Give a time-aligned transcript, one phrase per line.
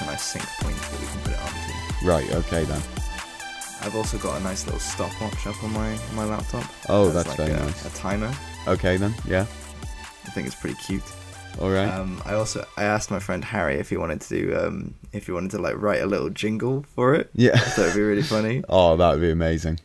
[0.00, 1.32] then that will that will give us a nice sync point that we can put
[1.32, 2.06] it onto.
[2.06, 2.34] Right.
[2.34, 2.82] Okay then.
[3.82, 6.64] I've also got a nice little stopwatch up on my on my laptop.
[6.88, 7.86] Oh, that's like very a, nice.
[7.86, 8.32] A timer.
[8.66, 9.14] Okay then.
[9.26, 9.42] Yeah.
[10.24, 11.02] I think it's pretty cute.
[11.60, 11.88] All right.
[11.88, 15.26] Um, I also I asked my friend Harry if he wanted to do um, if
[15.26, 17.30] he wanted to like write a little jingle for it.
[17.34, 17.56] yeah.
[17.56, 18.62] Thought it'd be really funny.
[18.68, 19.80] oh, that would be amazing.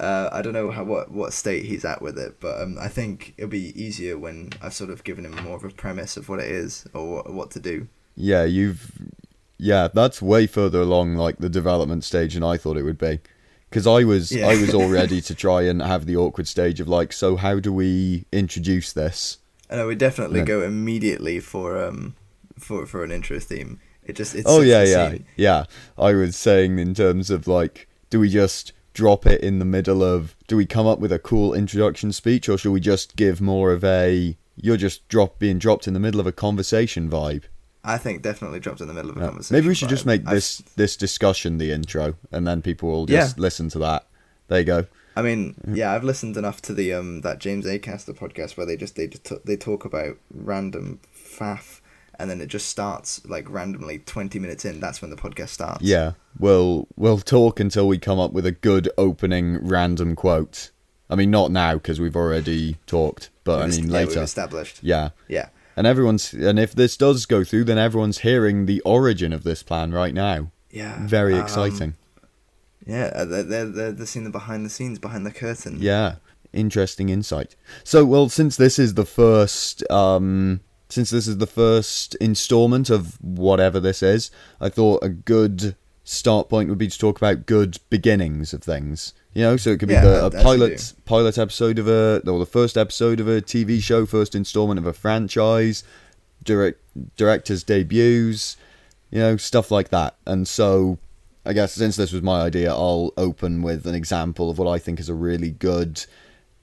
[0.00, 2.88] Uh, I don't know how what what state he's at with it, but um, I
[2.88, 6.28] think it'll be easier when I've sort of given him more of a premise of
[6.28, 7.86] what it is or what, what to do.
[8.16, 8.90] Yeah, you've.
[9.56, 13.20] Yeah, that's way further along, like the development stage, than I thought it would be.
[13.70, 14.48] Because I was, Yeah.
[14.48, 17.60] I was all ready to try and have the awkward stage of like, so how
[17.60, 19.38] do we introduce this?
[19.70, 22.14] And I would definitely go immediately for um
[22.58, 23.80] for for an intro theme.
[24.04, 25.26] It just it's oh yeah, yeah, scene.
[25.36, 25.64] yeah.
[25.96, 30.02] I was saying in terms of like, do we just drop it in the middle
[30.04, 30.36] of?
[30.46, 33.72] Do we come up with a cool introduction speech, or should we just give more
[33.72, 34.36] of a?
[34.56, 37.44] You're just drop being dropped in the middle of a conversation vibe.
[37.84, 39.26] I think definitely dropped in the middle of a Yeah.
[39.26, 39.54] conversation.
[39.56, 43.10] Maybe we should just make I've- this this discussion the intro, and then people will
[43.10, 43.20] Yeah.
[43.20, 44.06] just listen to that.
[44.48, 44.86] There you go.
[45.16, 48.76] I mean, yeah, I've listened enough to the um that James Acaster podcast where they
[48.76, 51.80] just they just t- they talk about random faff,
[52.18, 54.80] and then it just starts like randomly twenty minutes in.
[54.80, 55.82] That's when the podcast starts.
[55.84, 60.70] Yeah, we'll we'll talk until we come up with a good opening random quote.
[61.10, 64.22] I mean, not now because we've already talked, but I mean yeah, later.
[64.22, 64.80] established.
[64.82, 69.32] Yeah, Yeah, and everyone's and if this does go through, then everyone's hearing the origin
[69.32, 70.50] of this plan right now.
[70.70, 71.06] yeah.
[71.06, 71.94] Very um, exciting.
[72.86, 75.76] Yeah, uh, they're they're they're, they're seeing the behind the scenes, behind the curtain.
[75.80, 76.16] Yeah,
[76.52, 77.56] interesting insight.
[77.82, 83.20] So, well, since this is the first, um, since this is the first installment of
[83.22, 84.30] whatever this is,
[84.60, 89.14] I thought a good start point would be to talk about good beginnings of things.
[89.34, 92.38] You know, so it could be Yeah, the, a pilot pilot episode of a or
[92.38, 95.82] the first episode of a TV show, first installment of a franchise,
[96.44, 96.78] direct
[97.16, 98.56] directors debuts,
[99.10, 100.14] you know, stuff like that.
[100.24, 100.98] And so
[101.44, 104.78] I guess since this was my idea, I'll open with an example of what I
[104.78, 106.04] think is a really good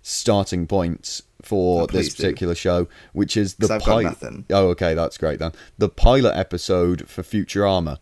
[0.02, 2.24] starting point for Oh, this please do.
[2.24, 4.18] particular show, which is the pilot.
[4.50, 5.52] Oh, okay, that's great then.
[5.78, 7.98] The pilot episode for Futurama,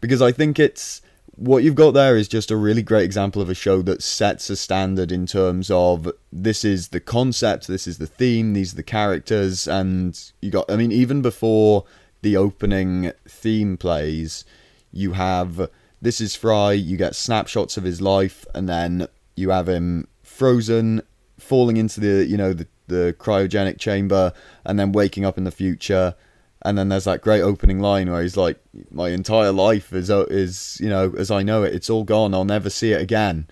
[0.00, 1.02] because I think it's
[1.38, 4.50] what you've got there is just a really great example of a show that sets
[4.50, 8.76] a standard in terms of this is the concept, this is the theme, these are
[8.76, 10.68] the characters, and you got.
[10.70, 11.84] I mean, even before
[12.22, 14.44] the opening theme plays,
[14.92, 15.70] you have
[16.02, 16.72] this is Fry.
[16.72, 19.06] You get snapshots of his life, and then
[19.36, 21.02] you have him frozen,
[21.38, 24.32] falling into the you know the the cryogenic chamber,
[24.64, 26.16] and then waking up in the future.
[26.62, 28.58] And then there's that great opening line where he's like,
[28.90, 32.34] "My entire life is uh, is you know as I know it, it's all gone.
[32.34, 33.46] I'll never see it again."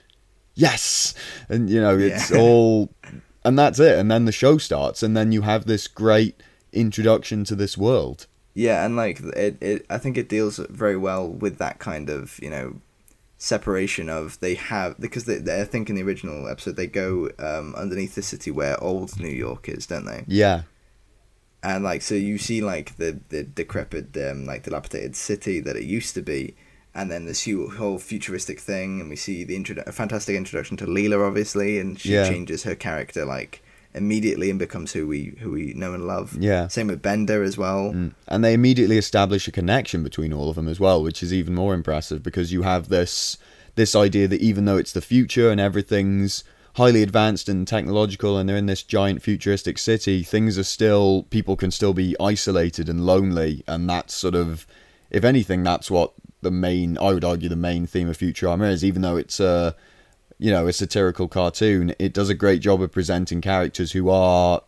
[0.55, 1.15] Yes,
[1.49, 2.39] and you know it's Yeah.
[2.41, 2.91] all,
[3.45, 3.99] and that's it.
[3.99, 8.27] And then the show starts, and then you have this great introduction to this world.
[8.55, 12.39] Yeah, and like it, it, I think it deals very well with that kind of
[12.43, 12.81] you know
[13.39, 17.29] separation of they have because they, they I think in the original episode they go
[17.39, 20.25] um, underneath the city where old New York is, don't they?
[20.27, 20.63] Yeah,
[21.67, 25.83] And like so you see like the the decrepit um, like dilapidated city that it
[25.83, 26.55] used to be,
[26.95, 27.45] and then this
[27.77, 31.99] whole futuristic thing, and we see the intro a fantastic introduction to Leela obviously, and
[31.99, 32.29] she Yeah.
[32.29, 33.63] changes her character like
[33.95, 36.37] immediately and becomes who we who we know and love.
[36.39, 36.69] Yeah.
[36.69, 37.93] Same with Bender as well.
[37.93, 38.13] Mm.
[38.29, 41.55] And they immediately establish a connection between all of them as well, which is even
[41.55, 43.39] more impressive because you have this
[43.75, 46.45] this idea that even though it's the future and everything's
[46.77, 51.57] highly advanced and technological and they're in this giant futuristic city, things are still people
[51.57, 54.67] can still be isolated and lonely and that's sort of
[55.11, 58.85] if anything that's what the main I would argue the main theme of Futurama is,
[58.85, 59.75] even though it's a
[60.39, 64.61] you know, a satirical cartoon, it does a great job of presenting characters who are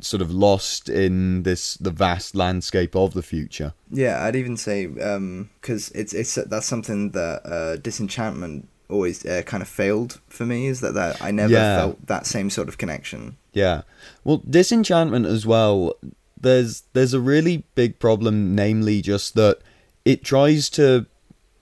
[0.00, 3.72] sort of lost in this the vast landscape of the future.
[3.90, 9.62] Yeah, I'd even say because it's it's that's something that uh, Disenchantment always uh, kind
[9.62, 11.76] of failed for me is that, that I never Yeah.
[11.78, 13.36] felt that same sort of connection.
[13.52, 13.82] Yeah.
[14.24, 15.94] Well, Disenchantment as well.
[16.40, 19.58] There's there's a really big problem, namely just that
[20.04, 21.06] it tries to.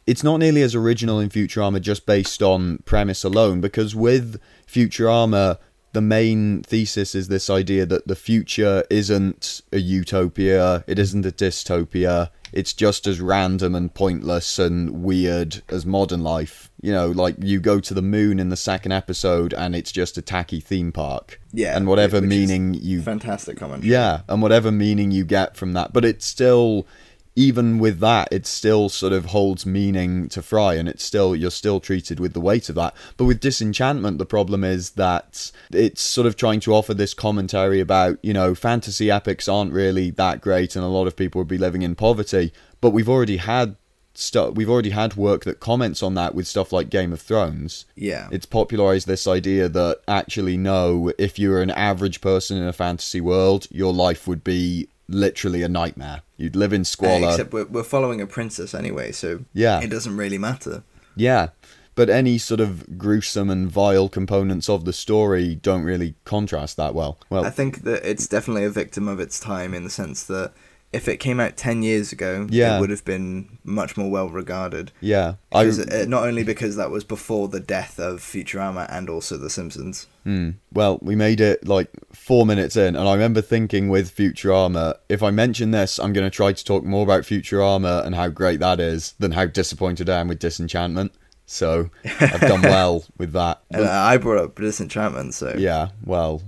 [0.06, 5.56] It's not nearly as original in Futurama just based on premise alone, because with Futurama,
[5.94, 11.30] the main thesis is this idea that the future isn't a utopia, it isn't a
[11.30, 16.70] dystopia, it's just as random and pointless and weird as modern life.
[16.82, 20.18] You know, like you go to the moon in the second episode and it's just
[20.18, 21.40] a tacky theme park.
[21.52, 23.84] Yeah, And whatever meaning you Fantastic comment.
[23.84, 26.86] yeah, and whatever meaning you get from that, but it's still
[27.36, 31.50] even with that, it still sort of holds meaning to Fry, and it's still you're
[31.50, 32.94] still treated with the weight of that.
[33.16, 37.80] But with Disenchantment, the problem is that it's sort of trying to offer this commentary
[37.80, 41.48] about you know fantasy epics aren't really that great, and a lot of people would
[41.48, 42.52] be living in poverty.
[42.80, 43.76] But we've already had
[44.14, 44.54] stuff.
[44.54, 47.84] We've already had work that comments on that with stuff like Game of Thrones.
[47.96, 48.28] Yeah.
[48.30, 53.20] It's popularized this idea that actually no, if you're an average person in a fantasy
[53.20, 56.22] world, your life would be literally a nightmare.
[56.36, 57.30] You'd live in squalor.
[57.30, 59.80] Except we're, we're following a princess anyway, so Yeah.
[59.80, 60.82] it doesn't really matter.
[61.16, 61.48] Yeah.
[61.96, 66.92] But any sort of gruesome and vile components of the story don't really contrast that
[66.94, 67.18] well.
[67.30, 70.52] Well, I think that it's definitely a victim of its time in the sense that
[70.94, 72.76] if it came out 10 years ago, Yeah.
[72.76, 74.92] it would have been much more well regarded.
[75.00, 75.34] yeah.
[75.52, 79.50] I uh, not only because that was before the death of Futurama and also The
[79.50, 80.06] Simpsons.
[80.24, 80.50] Hmm.
[80.72, 85.22] Well, we made it like four minutes in, and I remember thinking with Futurama, if
[85.22, 88.60] I mention this, I'm going to try to talk more about Futurama and how great
[88.60, 91.12] that is than how disappointed I am with Disenchantment.
[91.46, 93.60] So I've done well with that.
[93.70, 96.42] And I brought up Disenchantment, so yeah, well,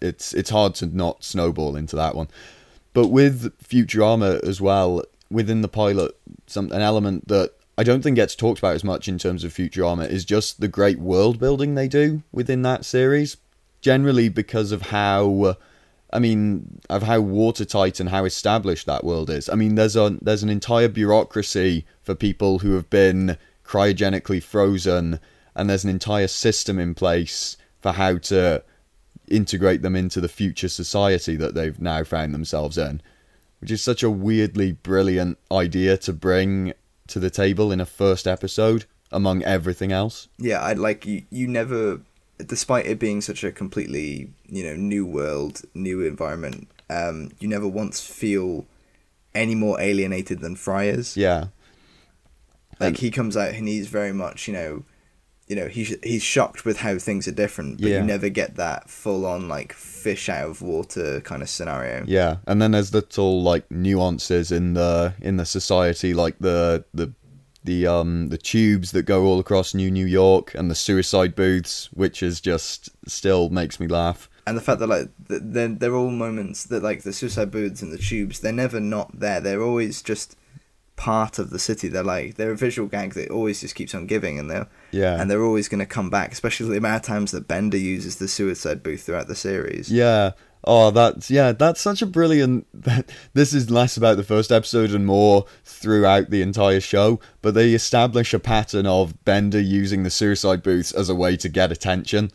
[0.00, 2.28] it's it's hard to not snowball into that one.
[2.92, 6.12] But with Futurama as well, within the pilot,
[6.46, 9.52] some an element that I don't think gets talked about as much in terms of
[9.52, 13.38] Futurama is just the great world building they do within that series.
[13.80, 15.56] Generally, because of how,
[16.12, 19.48] I mean, of how watertight and how established that world is.
[19.48, 25.18] I mean, there's a there's an entire bureaucracy for people who have been cryogenically frozen,
[25.56, 28.62] and there's an entire system in place for how to
[29.32, 33.00] integrate them into the future society that they've now found themselves in,
[33.60, 36.72] which is such a weirdly brilliant idea to bring
[37.08, 40.28] to the table in a first episode among everything else.
[40.38, 41.22] yeah, I like you.
[41.30, 42.00] You never,
[42.38, 47.68] despite it being such a completely you know new world, new environment, um, you never
[47.68, 48.66] once feel
[49.34, 51.16] any more alienated than Fry is.
[51.16, 51.46] Yeah.
[52.80, 54.84] Like And- he comes out and he's very much you know,
[55.52, 57.98] you know he's he's shocked with how things are different, but Yeah.
[58.00, 62.04] you never get that full on like fish out of water kind of scenario.
[62.06, 67.12] Yeah, and then there's little like nuances in the in the society, like the the
[67.64, 71.90] the um the tubes that go all across New New York and the suicide booths,
[71.92, 74.30] which is just still makes me laugh.
[74.46, 77.92] and the fact that like they're they're all moments that like the suicide booths and
[77.92, 80.34] the tubes they're never not there they're always just
[81.02, 84.06] part of the city they're like they're a visual gag that always just keeps on
[84.06, 87.02] giving and they're Yeah, and they're always going to come back especially the amount of
[87.02, 90.30] times that bender uses the suicide booth throughout the series yeah.
[90.64, 91.50] Oh, that's yeah.
[91.50, 92.66] That's such a brilliant.
[93.34, 97.18] This is less about the first episode and more throughout the entire show.
[97.40, 101.48] But they establish a pattern of Bender using the suicide booths as a way to
[101.48, 102.30] get attention.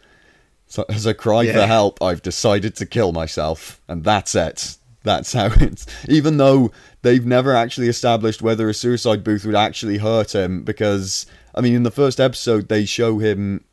[0.67, 4.77] So as a cry for help, I've decided to kill myself, and that's it.
[5.07, 5.85] That's how it's.
[6.09, 6.71] Even though
[7.01, 11.25] they've never actually established whether a suicide booth would actually hurt him, because
[11.55, 13.63] I mean, in the first episode, they show him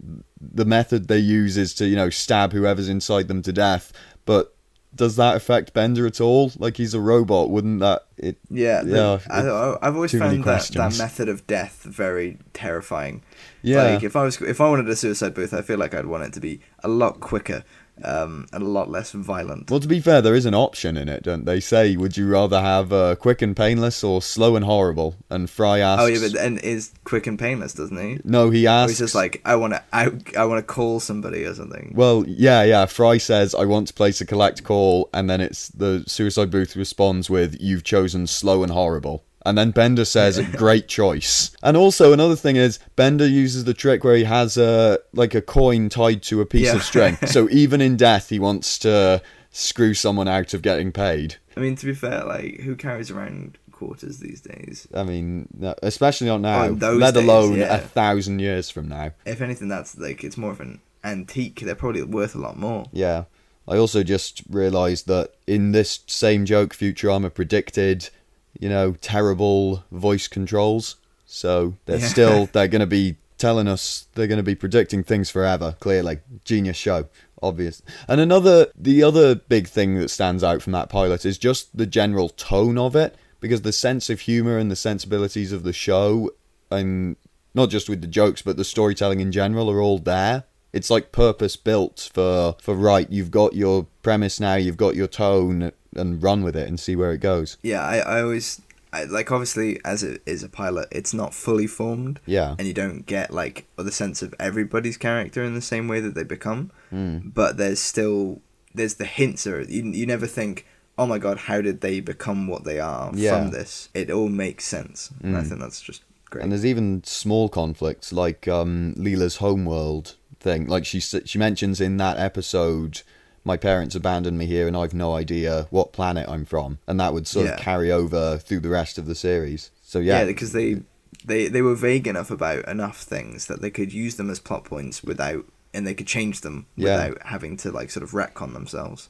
[0.40, 3.92] the method they use is to you know stab whoever's inside them to death.
[4.25, 4.54] But
[4.94, 6.52] does that affect Bender at all?
[6.56, 8.06] Like he's a robot, wouldn't that?
[8.16, 13.25] It yeah, Yeah, I, I, I've always found that, that method of death very terrifying
[13.64, 13.82] yeah.
[13.82, 16.22] like if i was if i wanted a suicide booth i feel like i'd want
[16.22, 17.64] it to be a lot quicker
[18.02, 21.08] um and a lot less violent Well, to be fair, there is an option in
[21.08, 21.61] it, don't they?
[21.61, 25.14] Say, would you rather have uh, quick and painless or slow and horrible?
[25.31, 26.02] And Fry asks.
[26.02, 28.91] oh yeah but and is quick and painless doesn't he no, he Or asks.
[28.93, 31.93] he's just like I want to out, I want to call somebody or something.
[31.94, 32.86] Well, yeah, yeah.
[32.86, 36.74] Fry says, "I want to place a collect call," and then it's the suicide booth
[36.77, 42.13] responds with, "You've chosen slow and horrible." And then Bender says, "Great choice." And also
[42.13, 46.22] another thing is Bender uses the trick where he has a like a coin tied
[46.24, 46.77] to a piece Yeah.
[46.77, 47.17] of string.
[47.27, 49.20] so even in death, he wants to
[49.51, 51.36] screw someone out of getting paid.
[51.56, 54.89] I mean, to be fair, like who carries around quarters these days?
[54.94, 55.48] I mean,
[55.82, 57.74] especially not now, Oh, let days, alone yeah.
[57.74, 59.13] a thousand years from now.
[59.27, 61.60] If anything, that's like it's more of an antique.
[61.60, 62.86] They're probably worth a lot more.
[62.93, 63.24] Yeah.
[63.69, 68.10] I also just realised that in this same joke, Futurama predicted,
[68.58, 70.96] you know, terrible voice controls.
[71.27, 72.08] So they're Yeah.
[72.08, 75.77] still they're going to be telling us they're going to be predicting things forever.
[75.81, 77.06] Clearly, genius show,
[77.43, 77.82] obvious.
[78.08, 81.87] And another the other big thing that stands out from that pilot is just the
[81.87, 86.31] general tone of it, because the sense of humour and the sensibilities of the show,
[86.70, 87.17] and
[87.55, 91.12] not just with the jokes but the storytelling in general, are all there it's like
[91.12, 96.22] purpose built for for right you've got your premise now you've got your tone and
[96.22, 98.60] run with it and see where it goes Yeah, I, I always
[98.93, 102.74] I, like obviously as it is a pilot, it's not fully formed, yeah and you
[102.74, 106.70] don't get like the sense of everybody's character in the same way that they become.
[106.93, 107.32] mm.
[107.34, 108.40] But there's still
[108.74, 110.66] there's the hints are you you never think
[110.96, 113.31] oh my god, how did they become what they are Yeah.
[113.32, 113.88] from this?
[113.94, 115.10] It all makes sense.
[115.22, 115.48] And I Mm.
[115.48, 116.43] think that's just great.
[116.44, 120.14] And there's even small conflicts like um, Leela's homeworld
[120.44, 120.69] thing.
[120.69, 123.03] Like she she mentions in that episode,
[123.43, 127.13] my parents abandoned me here, and I've no idea what planet I'm from, and that
[127.13, 127.55] would sort Yeah.
[127.55, 129.70] of carry over through the rest of the series.
[129.82, 130.82] So yeah, yeah, because they,
[131.24, 134.65] they they were vague enough about enough things that they could use them as plot
[134.65, 137.08] points without, and they could change them Yeah.
[137.08, 139.08] without having to like sort of retcon themselves.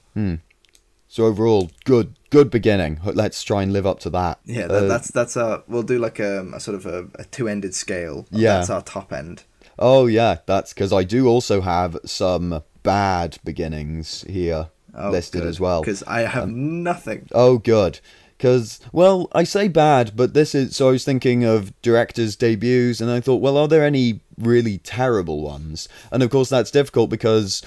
[1.08, 3.00] so overall, good good beginning.
[3.04, 4.40] Let's try and live up to that.
[4.44, 5.62] Yeah, that, Uh, that's that's our.
[5.68, 8.26] We'll do like a, a sort of a, a two-ended scale.
[8.30, 8.54] Yeah.
[8.58, 9.44] that's our top end.
[9.78, 15.58] Oh yeah, that's because I do also have some bad beginnings here oh, listed as
[15.58, 15.80] well.
[15.80, 17.28] Because I have um, nothing.
[17.32, 18.00] Oh, good.
[18.36, 20.76] Because, well, I say bad, but this is.
[20.76, 24.78] So I was thinking of directors' debuts, and I thought, well, are there any really
[24.78, 25.88] terrible ones?
[26.10, 27.62] And of course, that's difficult because,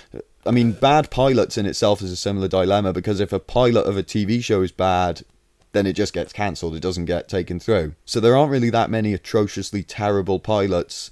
[0.46, 3.98] I mean, bad pilots in itself is a similar dilemma because if a pilot of
[3.98, 5.24] a TV show is bad,
[5.72, 6.76] then it just gets cancelled.
[6.76, 7.96] It doesn't get taken through.
[8.06, 11.10] So there aren't really that many atrociously terrible pilots.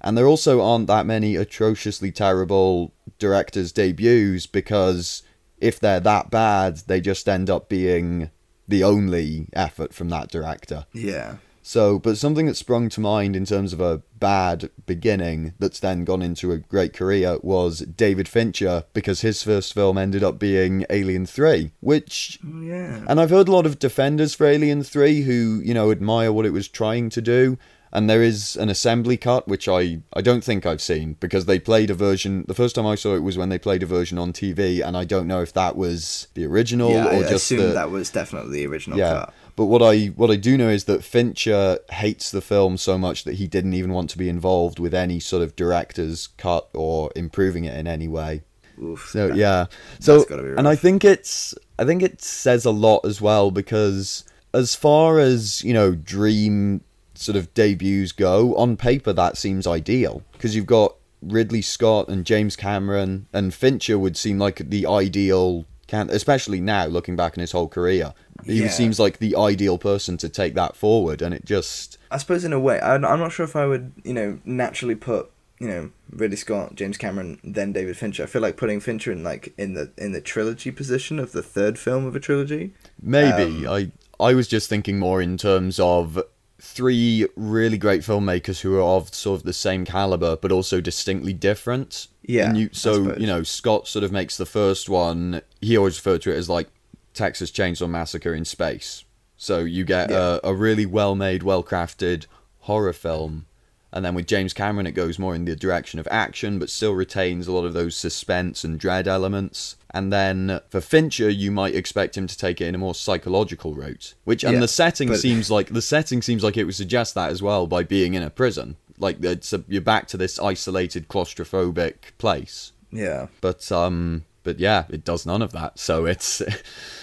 [0.00, 5.22] And there also aren't that many atrociously terrible directors' debuts because
[5.60, 8.30] if they're that bad, they just end up being
[8.68, 10.84] the only effort from that director.
[10.92, 15.80] Yeah, So, but something that sprung to mind in terms of a bad beginning that's
[15.80, 20.38] then gone into a great career was David Fincher because his first film ended up
[20.38, 23.04] being Alien 3, which Oh, yeah.
[23.08, 26.46] and I've heard a lot of defenders for Alien 3 who, you know, admire what
[26.46, 27.58] it was trying to do.
[27.92, 31.58] And there is an assembly cut, which I, I don't think I've seen, because they
[31.58, 32.44] played a version.
[32.46, 34.96] The first time I saw it was when they played a version on TV, and
[34.96, 37.66] I don't know if that was the original yeah, or I just assume the.
[37.68, 39.12] that was definitely the original yeah.
[39.12, 39.34] cut.
[39.56, 43.24] But what I what I do know is that Fincher hates the film so much
[43.24, 47.10] that he didn't even want to be involved with any sort of director's cut or
[47.16, 48.42] improving it in any way.
[48.80, 49.08] Oof.
[49.10, 49.66] So that- yeah.
[49.98, 50.24] So
[50.56, 55.18] and I think it's I think it says a lot as well because as far
[55.18, 56.82] as, you know, dream
[57.18, 62.24] sort of debuts go, on paper that seems ideal because you've got Ridley Scott and
[62.24, 67.40] James Cameron and Fincher would seem like the ideal can especially now looking back in
[67.40, 68.12] his whole career.
[68.44, 68.68] He Yeah.
[68.68, 72.52] seems like the ideal person to take that forward and it just I suppose in
[72.52, 75.90] a way, I'm I'm not sure if I would, you know, naturally put, you know,
[76.10, 78.22] Ridley Scott, James Cameron, then David Fincher.
[78.22, 81.42] I feel like putting Fincher in like in the in the trilogy position of the
[81.42, 82.72] third film of a trilogy.
[83.02, 86.22] Maybe Um, I I was just thinking more in terms of
[86.60, 91.32] three really great filmmakers who are of sort of the same caliber but also distinctly
[91.32, 92.08] different.
[92.22, 95.42] Yeah, and you so you know Scott sort of makes the first one.
[95.60, 96.68] He always referred to it as like
[97.14, 99.04] Texas Chainsaw Massacre in space.
[99.36, 100.38] So you get Yeah.
[100.42, 102.26] a, a really well made, well crafted
[102.60, 103.46] horror film.
[103.92, 106.92] And then with James Cameron, it goes more in the direction of action, but still
[106.92, 109.76] retains a lot of those suspense and dread elements.
[109.90, 113.72] And then for Fincher, you might expect him to take it in a more psychological
[113.74, 116.74] route, which and Yeah, the setting but- seems like the setting seems like it would
[116.74, 118.76] suggest that as well by being in a prison.
[118.98, 122.72] Like it's a, you're back to this isolated, claustrophobic place.
[122.92, 125.78] Yeah, But um, but yeah, it does none of that.
[125.78, 126.42] So it's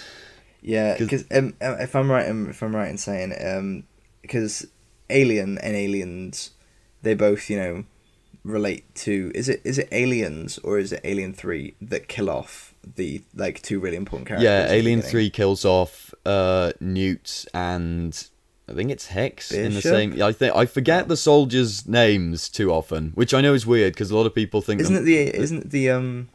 [0.62, 0.96] yeah.
[0.96, 3.84] 'Cause- Because um, uh, if I'm right, if I'm right in saying, um,
[4.22, 4.66] because
[5.10, 6.50] Alien and Aliens,
[7.02, 7.84] they both you know
[8.44, 12.74] relate to is it is it Aliens or is it Alien Three that kill off
[12.96, 14.44] the like two really important characters?
[14.44, 15.02] yeah, Alien?
[15.02, 18.28] Three kills off uh Newt and.
[18.68, 20.20] I think it's Hicks in the same.
[20.20, 24.10] I think I forget the soldiers' names too often, which I know is weird because
[24.10, 26.28] a lot of people think Isn't it the isn't the um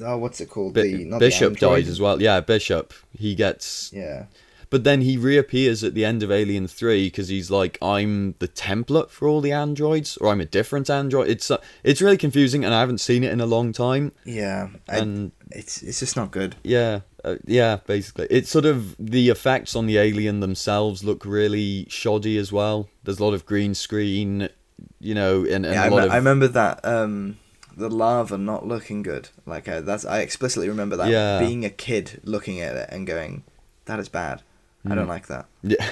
[0.00, 1.78] oh what's it called the the Bishop android?
[1.78, 2.22] dies as well.
[2.22, 2.94] Yeah, Bishop.
[3.12, 4.26] He gets yeah
[4.70, 8.46] But then he reappears at the end of Alien 3 because he's like, I'm the
[8.46, 11.28] template for all the androids, or I'm a different android.
[11.28, 14.12] It's uh, it's really confusing, and I haven't seen it in a long time.
[14.24, 18.28] yeah I, And it's it's just not good yeah, uh, yeah, basically.
[18.30, 22.88] It's sort of the effects on the alien themselves look really shoddy as well.
[23.02, 24.48] There's a lot of green screen,
[25.00, 26.12] you know, and, and yeah I, a lot me- of.
[26.12, 27.38] I remember that um
[27.76, 31.38] the lava not looking good like uh, that's I explicitly remember that Yeah.
[31.40, 33.42] being a kid looking at it and going
[33.86, 34.42] that is bad
[34.84, 34.94] I Hmm.
[34.96, 35.90] don't like that Yeah.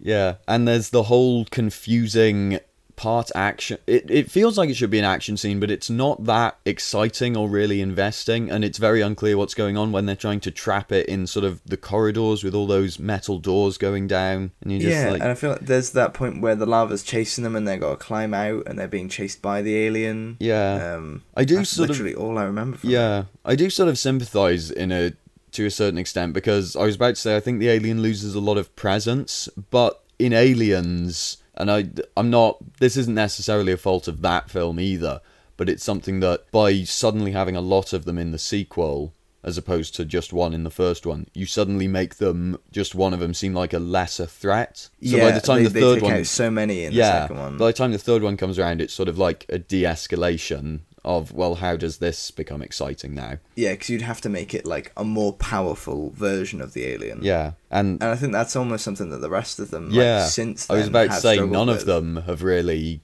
[0.00, 2.60] Yeah, and there's the whole confusing
[2.94, 3.78] part action.
[3.86, 7.36] It it feels like it should be an action scene, but it's not that exciting
[7.36, 10.92] or really investing, and it's very unclear what's going on when they're trying to trap
[10.92, 14.78] it in sort of the corridors with all those metal doors going down, and you
[14.78, 17.56] just yeah like and I feel like there's that point where the lava's chasing them
[17.56, 20.94] and they've got to climb out and they're being chased by the alien yeah.
[20.94, 22.84] um I do that's sort of literally all I remember it.
[22.84, 25.12] Yeah, I do sort of sympathize in a
[25.58, 28.36] to a certain extent because I was about to say I think the alien loses
[28.36, 33.76] a lot of presence, but in Aliens, and I I'm not this isn't necessarily a
[33.76, 35.20] fault of that film either,
[35.56, 39.58] but it's something that by suddenly having a lot of them in the sequel, as
[39.58, 43.18] opposed to just one in the first one, you suddenly make them just one of
[43.18, 44.76] them seem like a lesser threat.
[44.76, 47.38] So yeah, by the time they, the third one, so many in the yeah, second
[47.38, 47.56] one.
[47.56, 51.32] by the time the third one comes around, it's sort of like a de-escalation of
[51.32, 53.38] well, how does this become exciting now?
[53.56, 57.20] Yeah, because you'd have to make it like a more powerful version of the alien.
[57.22, 60.30] Yeah, and And I think that's almost something that the rest of them, yeah, like,
[60.30, 63.00] since I was about to say none of them have really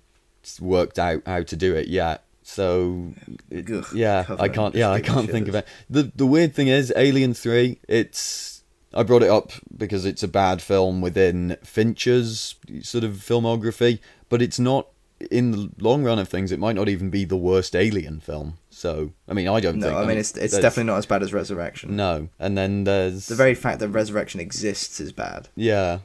[0.60, 2.22] worked out how to do it yet.
[2.42, 3.14] So
[3.50, 4.74] it- Ugh, yeah, I can't.
[4.74, 5.66] Yeah, I can't think of it.
[5.88, 7.80] the The weird thing is, Alien Three.
[7.88, 13.98] It's I brought it up because it's a bad film within Fincher's sort of filmography,
[14.28, 14.88] but it's not.
[15.30, 18.54] In the long run of things, it might not even be the worst Alien film.
[18.70, 19.96] So, I mean, I don't No, think.
[19.98, 21.96] No, I mean it's it's definitely not as bad as Resurrection.
[21.96, 22.28] no.
[22.38, 25.48] And then there's The very fact that Resurrection exists is bad.
[25.56, 25.98] yeah,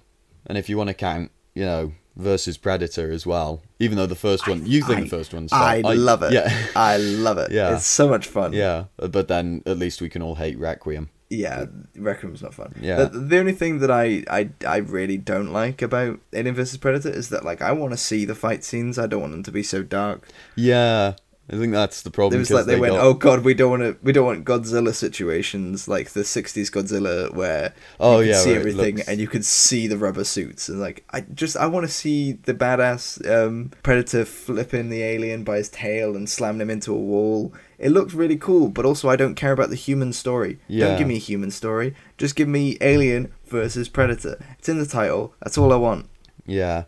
[0.45, 4.15] and if you want to count, you know, versus Predator as well, even though the
[4.15, 6.05] first one, you think I- the first one's I, fun.
[6.05, 6.33] love it.
[6.33, 7.51] Yeah, I love it.
[7.59, 7.75] Yeah.
[7.75, 8.53] It's so much fun.
[8.53, 11.09] yeah, but then at least we can all hate Requiem.
[11.29, 12.73] Yeah, Rec Requiem's not fun.
[12.81, 13.03] Yeah.
[13.05, 17.09] The, the only thing that I, I I really don't like about Alien vs Predator
[17.09, 18.97] is that like I want to see the fight scenes.
[18.97, 20.27] I don't want them to be so dark.
[20.55, 21.13] Yeah,
[21.51, 22.37] I think that's the problem.
[22.37, 23.97] It was like they, went, got- "Oh God, we don't want to.
[24.01, 28.57] We don't want Godzilla situations like the '60s Godzilla where Oh, you yeah, see it
[28.57, 31.85] everything looks- and you could see the rubber suits and like I just I want
[31.85, 36.71] to see the badass um, Predator flipping the alien by his tail and slamming him
[36.71, 37.53] into a wall.
[37.79, 40.59] It looked really cool, but also I don't care about the human story.
[40.67, 40.89] Yeah.
[40.89, 41.95] Don't give me a human story.
[42.17, 44.37] Just give me Alien versus Predator.
[44.59, 45.33] It's in the title.
[45.41, 46.09] That's all I want.
[46.45, 46.83] Yeah.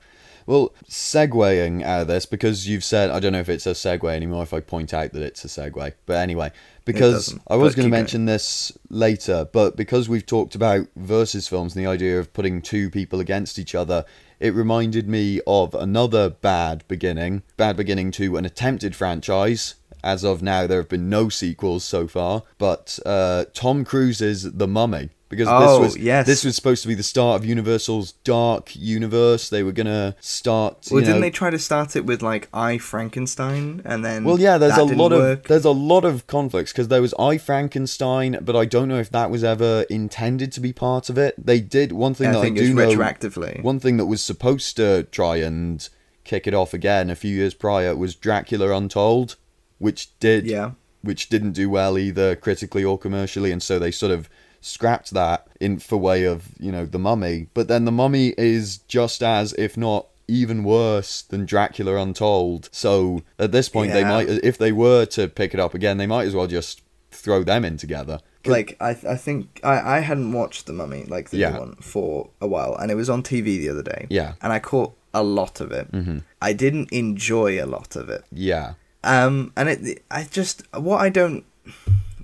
[0.45, 4.12] Well, segueing out of this, because you've said, I don't know if it's a segue
[4.13, 5.93] anymore if I point out that it's a segue.
[6.05, 6.51] But anyway,
[6.83, 8.01] because I was going to going.
[8.01, 12.62] mention this later, but because we've talked about versus films and the idea of putting
[12.62, 14.03] two people against each other,
[14.39, 17.43] it reminded me of another bad beginning.
[17.55, 19.75] Bad beginning to an attempted franchise.
[20.03, 24.67] As of now, there have been no sequels so far, but uh, Tom Cruise's The
[24.67, 25.10] Mummy.
[25.29, 26.27] Because Oh, this was yes.
[26.27, 29.48] this was supposed to be the start of Universal's dark universe.
[29.50, 30.89] They were gonna start.
[30.91, 34.42] Well, didn't know, they try to start it with like I Frankenstein and then Well,
[34.42, 35.40] yeah, there's a lot work?
[35.44, 39.00] of there's a lot of conflicts because there was I Frankenstein, but I don't know
[39.00, 41.35] if that was ever intended to be part of it.
[41.37, 42.87] They did one thing I that I do know.
[42.90, 43.64] retroactively.
[43.64, 45.87] One thing that was supposed to try and
[46.25, 49.37] kick it off again a few years prior was Dracula Untold,
[49.81, 50.72] which did Yeah.
[51.01, 54.29] which didn't do well either critically or commercially, and so they sort of
[54.61, 57.48] scrapped that in for way of you know the Mummy.
[57.53, 62.70] But then the Mummy is just as, if not even worse than Dracula Untold.
[62.72, 66.07] So at this point, they might, if they were to pick it up again, they
[66.07, 68.20] might as well just throw them in together.
[68.46, 71.51] Like I, I think I, I hadn't watched the Mummy like the Yeah.
[71.53, 74.07] new one for a while, and it was on TV the other day.
[74.09, 74.33] Yeah.
[74.41, 75.91] and I caught a lot of it.
[75.91, 76.20] Mm-hmm.
[76.41, 78.24] I didn't enjoy a lot of it.
[78.31, 81.44] Yeah, Um, and it, I just what I don't,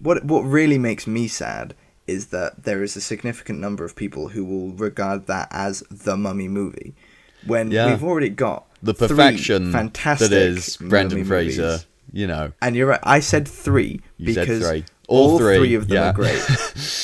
[0.02, 1.74] what what really makes me sad
[2.06, 6.16] is that there is a significant number of people who will regard that as the
[6.16, 6.94] Mummy movie,
[7.46, 7.88] when Yeah.
[7.90, 11.62] we've already got the perfection fantastic that is Brendan Fraser.
[11.63, 11.86] movies.
[12.13, 13.02] You know, And you're right.
[13.04, 14.86] I said three You said because three.
[15.10, 16.10] all, All three, three, of them yeah.
[16.12, 16.42] are great.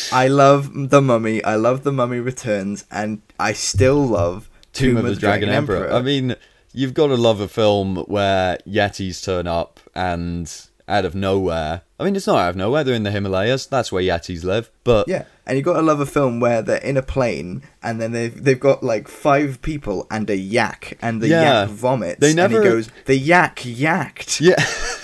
[0.13, 1.43] I love the Mummy.
[1.43, 5.91] I love the Mummy Returns, and I still love Tomb, of the Dragon, Emperor.
[5.91, 6.35] I mean,
[6.73, 10.51] you've got to love a film where Yetis turn up and
[10.87, 11.81] out of nowhere.
[11.99, 12.83] I mean, it's not out of nowhere.
[12.83, 13.65] They're in the Himalayas.
[13.67, 14.69] That's where Yetis live.
[14.83, 18.01] But yeah, and you've got to love a film where they're in a plane, and
[18.01, 21.61] then they've they've got like five people and a yak, and the Yeah.
[21.61, 22.19] yak vomits.
[22.19, 24.41] They and he goes, the yak yacked.
[24.41, 24.55] yeah.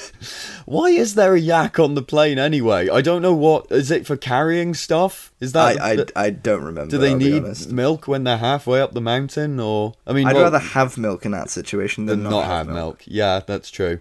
[0.69, 2.89] Why is there a yak on the plane anyway?
[2.89, 5.33] I don't know what is it for carrying stuff?
[5.39, 6.91] Is that I, I, I don't remember.
[6.91, 10.35] do they I'll need milk when they're halfway up the mountain or I mean I'd
[10.35, 13.01] well- rather have milk in that situation than, than not, have milk.
[13.05, 13.99] Yeah, that's true.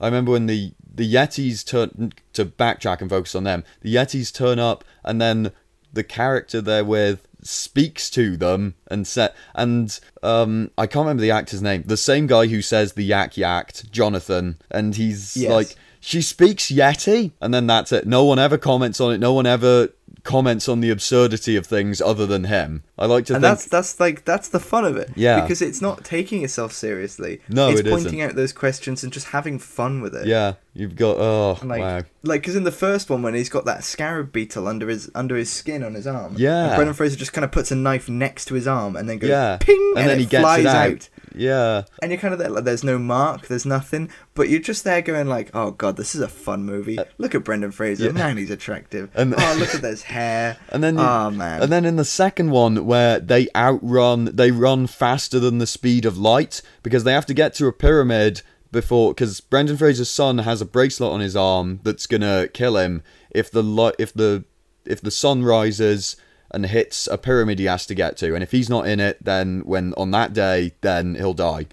[0.00, 3.64] I remember when the the Yetis turn to backtrack and focus on them.
[3.80, 5.50] The Yetis turn up, and then
[5.92, 11.30] the character they're with speaks to them and set and um I can't remember the
[11.30, 11.82] actor's name.
[11.86, 15.50] The same guy who says the yak yacked, Jonathan, and he's Yes.
[15.52, 18.06] like she speaks Yeti, and then that's it.
[18.06, 19.18] No one ever comments on it.
[19.18, 19.88] No one ever
[20.24, 22.82] comments on the absurdity of things other than him.
[22.98, 25.10] I like to and think that's that's like that's the fun of it.
[25.14, 25.42] Yeah.
[25.42, 27.40] because it's not taking itself seriously.
[27.48, 28.30] No, it's it pointing isn't.
[28.30, 30.26] out those questions and just having fun with it.
[30.26, 32.02] yeah, you've got oh like wow.
[32.22, 35.36] like because in the first one when he's got that scarab beetle under his under
[35.36, 36.34] his skin on his arm.
[36.38, 36.66] Yeah.
[36.68, 39.18] and Brendan Fraser just kind of puts a knife next to his arm and then
[39.18, 40.90] goes Yeah, ping, and, then it he gets flies out.
[40.92, 41.08] out.
[41.34, 44.84] Yeah, And you're kind of there, like, there's no mark, there's nothing, but you're just
[44.84, 46.98] there going like, oh god, this is a fun movie.
[47.18, 48.12] Look at Brendan Fraser, Uh, yeah.
[48.12, 49.10] man, he's attractive.
[49.14, 50.56] And- oh, look at this hair.
[50.70, 54.50] And then, you, oh man, and then in the second one, where they outrun, they
[54.50, 58.42] run faster than the speed of light because they have to get to a pyramid
[58.72, 63.02] before because Brendan Fraser's son has a bracelet on his arm that's gonna kill him
[63.30, 64.44] if the li- if the
[64.84, 66.16] if the sun rises
[66.54, 69.22] and hits a pyramid he has to get to, and if he's not in it,
[69.22, 71.66] then when on that day, then he'll die.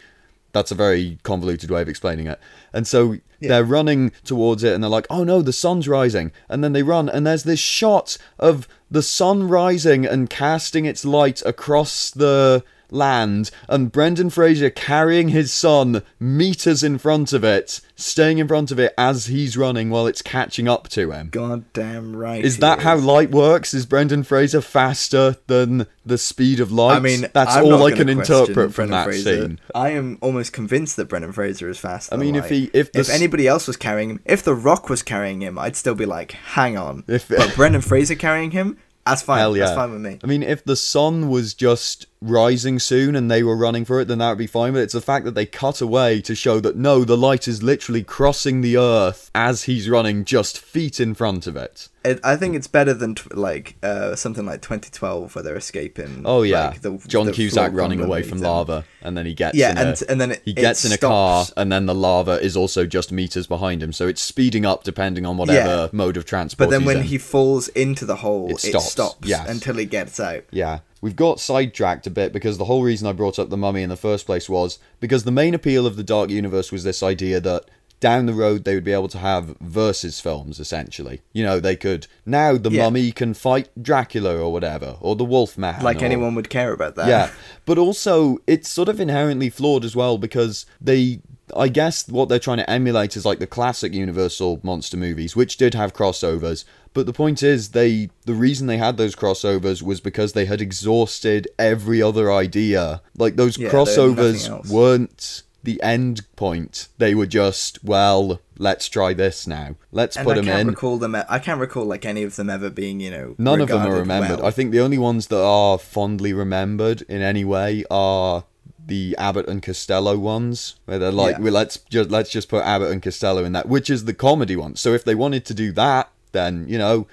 [0.54, 2.40] That's a very convoluted way of explaining it.
[2.74, 6.32] And so they're running towards it and they're like, oh no, the sun's rising.
[6.50, 11.06] And then they run and there's this shot of the sun rising and casting its
[11.06, 17.82] light across the land and Brendan Fraser carrying his son meters in front of it,
[17.96, 21.30] staying in front of it as he's running while it's catching up to him.
[21.30, 22.44] God damn right.
[22.44, 23.04] Is that how is.
[23.04, 23.74] light works?
[23.74, 26.98] Is Brendan Fraser faster than the speed of light?
[26.98, 29.42] I mean, that's I'm all I can interpret from Brendan that Fraser.
[29.42, 29.60] scene.
[29.74, 32.14] I am almost convinced that Brendan Fraser is faster.
[32.14, 32.52] I mean, if light.
[32.52, 35.76] he- if if anybody else was carrying him, if The Rock was carrying him, I'd
[35.76, 37.04] still be like, hang on.
[37.08, 39.56] If- but Brendan Fraser carrying him, that's fine.
[39.56, 39.66] Yeah.
[39.66, 40.20] That's fine with me.
[40.24, 44.08] I mean, if the sun was just rising soon and they were running for it,
[44.08, 44.74] then that would be fine.
[44.74, 47.64] But it's the fact that they cut away to show that no, the light is
[47.64, 51.90] literally crossing the earth as he's running just feet in front of it.
[52.04, 56.24] It, I think it's better than tw- like uh, something like 2012 where they're escaping.
[56.26, 59.56] Oh yeah, like, the, John the Cusack running away from lava, and then he gets
[59.56, 61.94] Yeah, in a, and- and then it- he gets in a car, and then the
[61.94, 65.88] lava is also just meters behind him, so it's speeding up depending on whatever Yeah.
[65.92, 66.70] mode of transport.
[66.70, 67.04] But then when in.
[67.04, 69.48] he falls into the hole, It it stops, stops, yes.
[69.48, 70.44] until he gets out.
[70.50, 70.80] Yeah.
[71.02, 73.90] We've got sidetracked a bit because the whole reason I brought up the mummy in
[73.90, 77.40] the first place was because the main appeal of the Dark Universe was this idea
[77.40, 77.66] that
[78.00, 81.22] down the road they would be able to have versus films essentially.
[81.34, 82.84] You know, they could now the Yeah.
[82.84, 85.84] mummy can fight Dracula or whatever, or the Wolfman.
[85.84, 87.08] Like or- anyone would care about that.
[87.08, 87.30] yeah,
[87.66, 91.20] but also it's sort of inherently flawed as well because they,
[91.56, 95.58] I guess, what they're trying to emulate is like the classic Universal monster movies, which
[95.58, 96.66] did have crossovers.
[96.94, 100.62] But the point is, they the reason they had those crossovers was because they had
[100.62, 103.02] exhausted every other idea.
[103.18, 106.88] Like those Yeah, they had nothing crossovers weren't the end point.
[106.98, 109.76] They were just well, let's try this now.
[109.92, 110.68] Let's And put I them can't in.
[110.68, 111.16] recall them.
[111.16, 113.96] I can't recall like any of them ever being, you know, None of them are
[113.96, 114.40] remembered.
[114.40, 114.48] well.
[114.48, 118.46] I think the only ones that are fondly remembered in any way are
[118.88, 121.44] the Abbott and Costello ones, where they're like, Yeah.
[121.44, 124.56] well, let's just let's just put Abbott and Costello in that, which is the comedy
[124.56, 124.76] one.
[124.76, 127.08] So if they wanted to do that, then you know,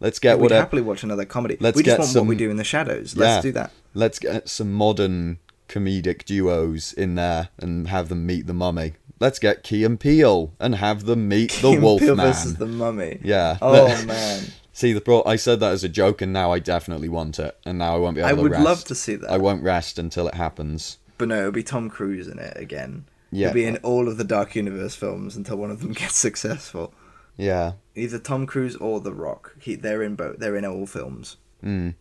[0.00, 0.60] let's get We'd whatever.
[0.60, 1.56] happily watch another comedy.
[1.60, 3.16] Let's we just get want some- what we do in the shadows.
[3.16, 3.42] Let's Yeah.
[3.42, 3.70] do that.
[3.94, 8.94] Let's get some modern comedic duos in there and have them meet the mummy.
[9.20, 12.16] Let's get Key and Peele and have them meet Key the Wolfman.
[12.16, 13.20] versus the Mummy.
[13.22, 13.56] Yeah.
[13.62, 15.22] Oh man, See the pro.
[15.24, 17.98] I said that as a joke, and now I definitely want it, and now I
[17.98, 19.30] won't be able I to would love to see that.
[19.30, 20.96] I won't rest until it happens.
[21.18, 23.04] But no, it'll be Tom Cruise in it again.
[23.30, 23.48] Yeah.
[23.48, 26.92] He'll be in all of the Dark Universe films until one of them gets successful.
[27.36, 27.72] Yeah.
[27.94, 29.56] Either Tom Cruise or The Rock.
[29.58, 30.38] He, they're in both.
[30.38, 31.36] They're in all films.
[31.64, 31.94] Mm.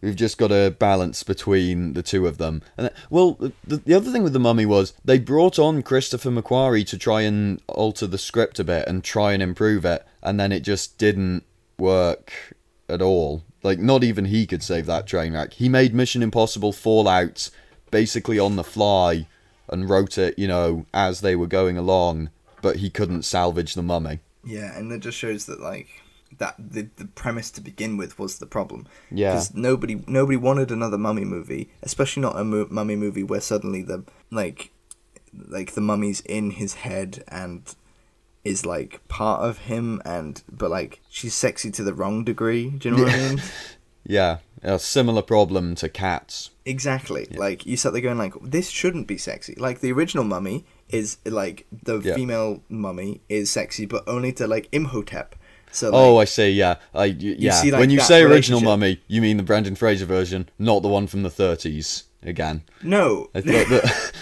[0.00, 2.62] We've just got a balance between the two of them.
[2.78, 3.32] And th- well,
[3.66, 7.20] the, the other thing with the Mummy was they brought on Christopher McQuarrie to try
[7.22, 10.96] and alter the script a bit and try and improve it, and then it just
[10.96, 11.44] didn't
[11.78, 12.56] work
[12.88, 13.42] at all.
[13.62, 15.52] Like not even he could save that train wreck.
[15.54, 17.50] He made Mission Impossible Fallout
[17.90, 19.26] basically on the fly
[19.68, 22.30] and wrote it, you know, as they were going along,
[22.62, 24.20] but he couldn't salvage the Mummy.
[24.44, 25.88] Yeah, and it just shows that like
[26.38, 28.86] that the the premise to begin with was the problem.
[29.10, 29.32] Yeah.
[29.32, 33.82] Because nobody nobody wanted another mummy movie, especially not a mu- mummy movie where suddenly
[33.82, 34.72] the like
[35.48, 37.74] like the mummy's in his head and
[38.44, 42.70] is like part of him and but like she's sexy to the wrong degree.
[42.70, 43.42] Do you know what I mean?
[44.06, 46.50] Yeah, a similar problem to cats.
[46.64, 47.26] Exactly.
[47.34, 49.54] Like you sat there going like this shouldn't be sexy.
[49.56, 52.14] Like the original mummy is like the Yeah.
[52.14, 55.34] female mummy is sexy but only to like Imhotep.
[55.72, 56.50] So Oh, I see.
[56.50, 57.52] Yeah, I y- yeah.
[57.52, 58.60] see, like, when you say original.
[58.60, 62.04] Mummy, you mean the Brendan Fraser version, not the one from the 30s.
[62.24, 63.30] Again, no.
[63.34, 64.12] I thought that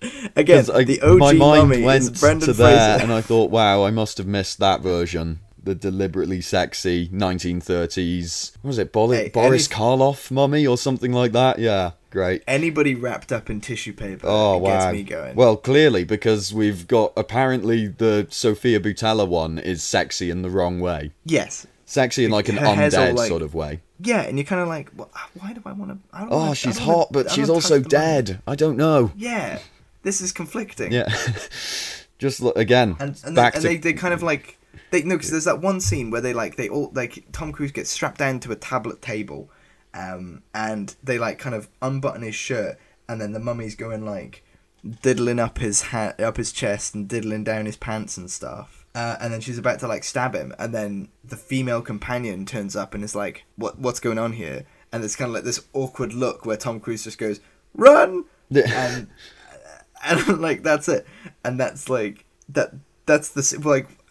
[0.36, 2.74] Again, I- the OG my mind mummy went is Brendan to Fraser.
[2.76, 5.40] there, and I thought, wow, I must have missed that version.
[5.62, 8.52] The deliberately sexy 1930s.
[8.62, 11.58] What was it Bol- Hey, Boris any- Karloff mummy or something like that?
[11.58, 12.42] Yeah, great.
[12.46, 14.92] Anybody wrapped up in tissue paper Oh gets wow!
[14.92, 15.36] me going.
[15.36, 20.80] Well, clearly because we've got apparently the Sofia Boutella one is sexy in the wrong
[20.80, 21.12] way.
[21.24, 23.80] yes, Sexy in like an undead like- sort of way.
[24.00, 25.98] yeah, and you're kind of like, well, why do I want to?
[26.16, 28.40] I don't Oh, wanna, she's wanna- hot, but I she's also dead.
[28.46, 29.10] I don't know.
[29.16, 29.58] Yeah,
[30.04, 30.92] this is conflicting.
[30.92, 31.08] Yeah.
[32.18, 32.96] Just look again.
[33.00, 34.56] and, and, back they, and to they, they kind of like
[34.90, 37.72] they no because there's that one scene where they like they all like Tom Cruise
[37.72, 39.50] gets strapped down to a tablet table,
[39.94, 42.78] um, and they like kind of unbutton his shirt,
[43.08, 44.44] and then the mummy's going like
[45.02, 48.86] diddling up his hat up his chest and diddling down his pants and stuff.
[48.94, 52.74] Uh, and then she's about to like stab him, and then the female companion turns
[52.74, 53.78] up and is like, "What?
[53.78, 57.04] What's going on here?" And it's kind of like this awkward look where Tom Cruise
[57.04, 57.40] just goes,
[57.74, 59.06] "Run!" and
[60.04, 61.06] and like that's it,
[61.44, 62.74] and that's like that.
[63.06, 63.56] That's the s-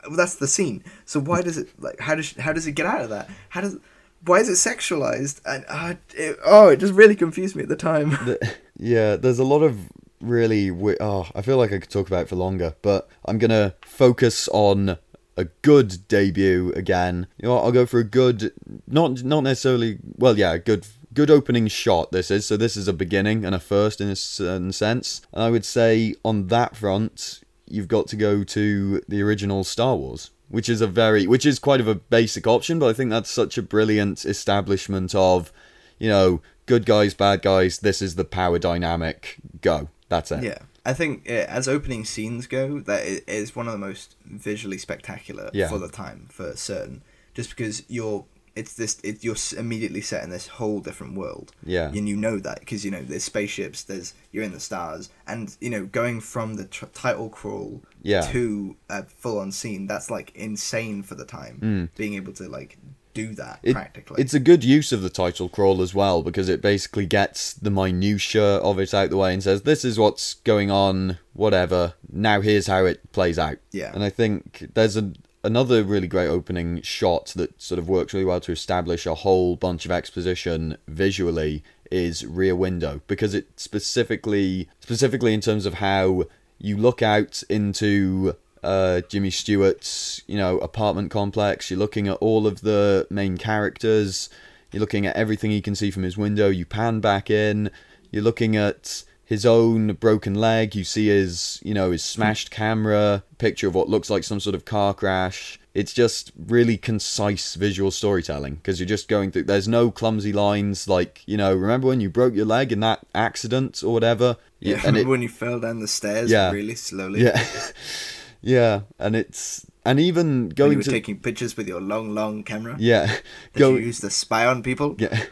[0.07, 0.83] like that's the scene.
[1.05, 3.29] So why does it like how does how does it get out of that?
[3.49, 3.77] How does
[4.25, 5.41] why is it sexualized?
[5.45, 8.09] And uh, it, oh, it just really confused me at the time.
[8.25, 9.77] The- yeah, there's a lot of
[10.21, 10.69] really.
[10.69, 13.75] wi- Oh, I feel like I could talk about it for longer, but I'm gonna
[13.85, 14.97] focus on
[15.37, 17.27] a good debut again.
[17.37, 18.51] You know, I'll go for a good,
[18.87, 19.99] not not necessarily.
[20.17, 22.11] Well, yeah, good good opening shot.
[22.11, 22.57] This is so.
[22.57, 25.21] This is a beginning and a first in a certain sense.
[25.33, 29.95] And I would say on that front, you've got to go to the original Star
[29.95, 30.31] Wars.
[30.49, 33.29] Which is a very, which is quite of a basic option, but I think that's
[33.29, 35.53] such a brilliant establishment of,
[35.99, 37.77] you know, good guys, bad guys.
[37.77, 39.37] This is the power dynamic.
[39.61, 39.89] Go.
[40.07, 40.43] That's it.
[40.43, 45.51] Yeah, I think as opening scenes go, that is one of the most visually spectacular
[45.53, 45.69] Yeah.
[45.69, 47.03] for the time, for certain.
[47.35, 48.25] Just because you're,
[48.59, 51.51] it's this, it, you're immediately set in this whole different world.
[51.63, 51.87] Yeah.
[51.97, 55.55] and you know that because you know there's spaceships, there's you're in the stars, and
[55.61, 58.21] you know going from the tr- title crawl Yeah.
[58.33, 61.89] to a full on scene, that's like insane for the time.
[61.95, 62.77] Being able to like
[63.15, 63.69] do that Mm.
[63.69, 64.21] It- practically.
[64.21, 67.71] It's a good use of the title crawl as well because it basically gets the
[67.71, 71.17] minutiae of it out the way and says, "This is what's going on.
[71.33, 71.93] Whatever.
[72.11, 73.91] Now here's how it plays out." Yeah.
[73.95, 75.11] And I think there's a
[75.43, 79.55] another really great opening shot that sort of works really well to establish a whole
[79.55, 86.25] bunch of exposition visually is Rear Window because it specifically specifically in terms of how
[86.59, 91.71] you look out into uh, Jimmy Stewart's, you know, apartment complex.
[91.71, 94.29] You're looking at all of the main characters.
[94.71, 96.49] You're looking at everything you can see from his window.
[96.49, 97.71] You pan back in.
[98.11, 100.75] You're looking at his own broken leg.
[100.75, 103.23] You see his, you know, his smashed camera.
[103.37, 105.59] Picture of what looks like some sort of car crash.
[105.75, 109.43] It's just really concise visual storytelling because you're just going through.
[109.43, 113.01] There's no clumsy lines like, you know, remember when you broke your leg in that
[113.13, 114.37] accident or whatever.
[114.59, 116.51] yeah, and it, when you fell down the stairs Yeah.
[116.51, 117.21] really slowly.
[117.23, 117.45] yeah,
[118.41, 122.13] yeah, and it's and even When you going were to taking pictures with your long,
[122.15, 122.75] long camera.
[122.79, 124.95] yeah, That go you used to spy on people.
[124.97, 125.23] yeah.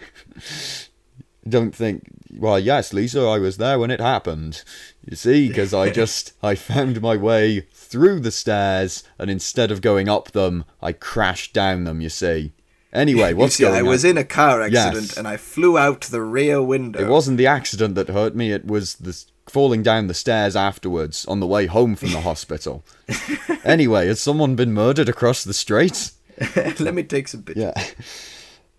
[1.47, 2.03] Don't think.
[2.37, 4.63] Well, yes, Lisa, I was there when it happened.
[5.09, 9.81] You see, because I just I found my way through the stairs, and instead of
[9.81, 12.01] going up them, I crashed down them.
[12.01, 12.53] You see.
[12.93, 13.85] Anyway, You what's see, going I on?
[13.87, 15.17] was in a car accident Yes.
[15.17, 16.99] and I flew out the rear window.
[16.99, 18.51] It wasn't the accident that hurt me.
[18.51, 19.15] It was the
[19.47, 22.83] falling down the stairs afterwards on the way home from the hospital.
[23.63, 26.11] anyway, has someone been murdered across the street?
[26.79, 27.63] Let me take some pictures.
[27.77, 27.83] Yeah.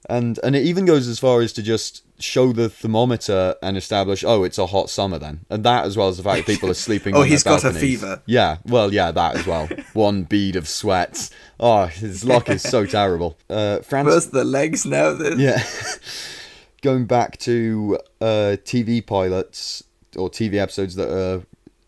[0.08, 4.24] And and it even goes as far as to just show the thermometer and establish,
[4.24, 6.70] oh, it's a hot summer then, and that as well as the fact that people
[6.70, 7.14] are sleeping.
[7.18, 8.22] Oh, he's got a fever.
[8.26, 9.68] Yeah, well, yeah, that as well.
[9.92, 11.30] One bead of sweat.
[11.60, 13.36] Oh, his luck is so terrible.
[13.50, 14.08] Uh, France.
[14.08, 15.62] First the legs, now the Yeah.
[16.82, 19.82] Going back to uh, TV pilots
[20.16, 21.42] or TV episodes that are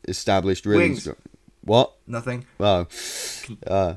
[0.08, 0.88] established really.
[0.88, 1.08] Wings.
[1.62, 1.92] What?
[2.06, 2.46] nothing.
[2.58, 2.88] Wow.
[3.66, 3.94] Uh,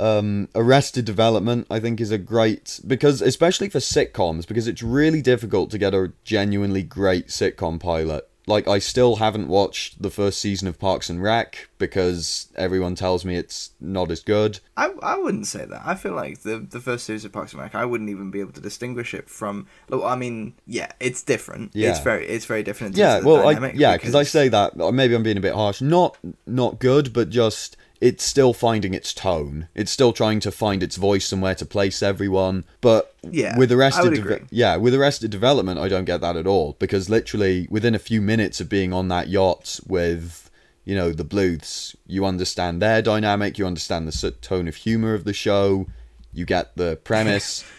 [0.00, 5.22] um, Arrested Development, I think, is a great because, especially for sitcoms, because it's really
[5.22, 8.28] difficult to get a genuinely great sitcom pilot.
[8.46, 13.24] Like, I still haven't watched the first season of Parks and Rec because everyone tells
[13.24, 14.60] me it's not as good.
[14.76, 15.82] I, I wouldn't say that.
[15.84, 18.38] I feel like the the first series of Parks and Rec, I wouldn't even be
[18.38, 19.66] able to distinguish it from.
[19.88, 21.72] Look, I mean, yeah, it's different.
[21.74, 21.90] Yeah.
[21.90, 22.96] it's very it's very different.
[22.96, 25.54] Yeah, the well, I, yeah, because I say that uh, maybe I'm being a bit
[25.54, 25.80] harsh.
[25.80, 26.16] Not
[26.46, 29.68] not good, but just it's still finding its tone.
[29.74, 32.64] It's still trying to find its voice and where to place everyone.
[32.80, 34.38] But Yeah, with Arrested, agree.
[34.50, 38.22] yeah, with Arrested Development, I don't get that at all because literally within a few
[38.22, 40.49] minutes of being on that yacht with
[40.84, 45.24] you know the Bluths, you understand their dynamic, you understand the tone of humor of
[45.24, 45.86] the show,
[46.32, 47.64] you get the premise.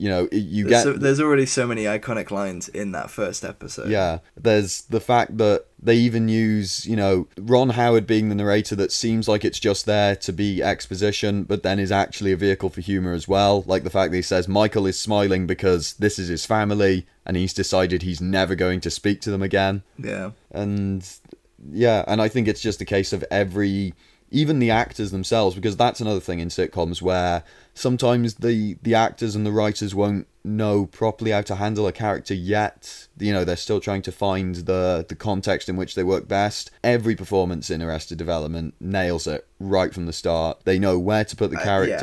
[0.00, 3.90] you know, you get so, there's already so many iconic lines in that first episode.
[3.90, 8.74] yeah, there's the fact that they even use, you know, Ron Howard being the narrator
[8.76, 12.70] that seems like it's just there to be exposition, but then is actually a vehicle
[12.70, 13.62] for humor as well.
[13.66, 17.36] Like the fact that he says Michael is smiling because this is his family and
[17.36, 19.82] he's decided he's never going to speak to them again.
[19.98, 20.30] yeah.
[20.50, 21.06] And
[21.72, 23.94] yeah, and I think it's just a case of every
[24.30, 27.42] even the actors themselves because that's another thing in sitcoms where
[27.74, 32.34] sometimes the the actors and the writers won't know properly how to handle a character
[32.34, 33.08] yet.
[33.18, 36.70] You know they're still trying to find the the context in which they work best.
[36.84, 40.60] Every performance in arrested development nails it right from the start.
[40.64, 41.98] They know where to put the Uh, yeah.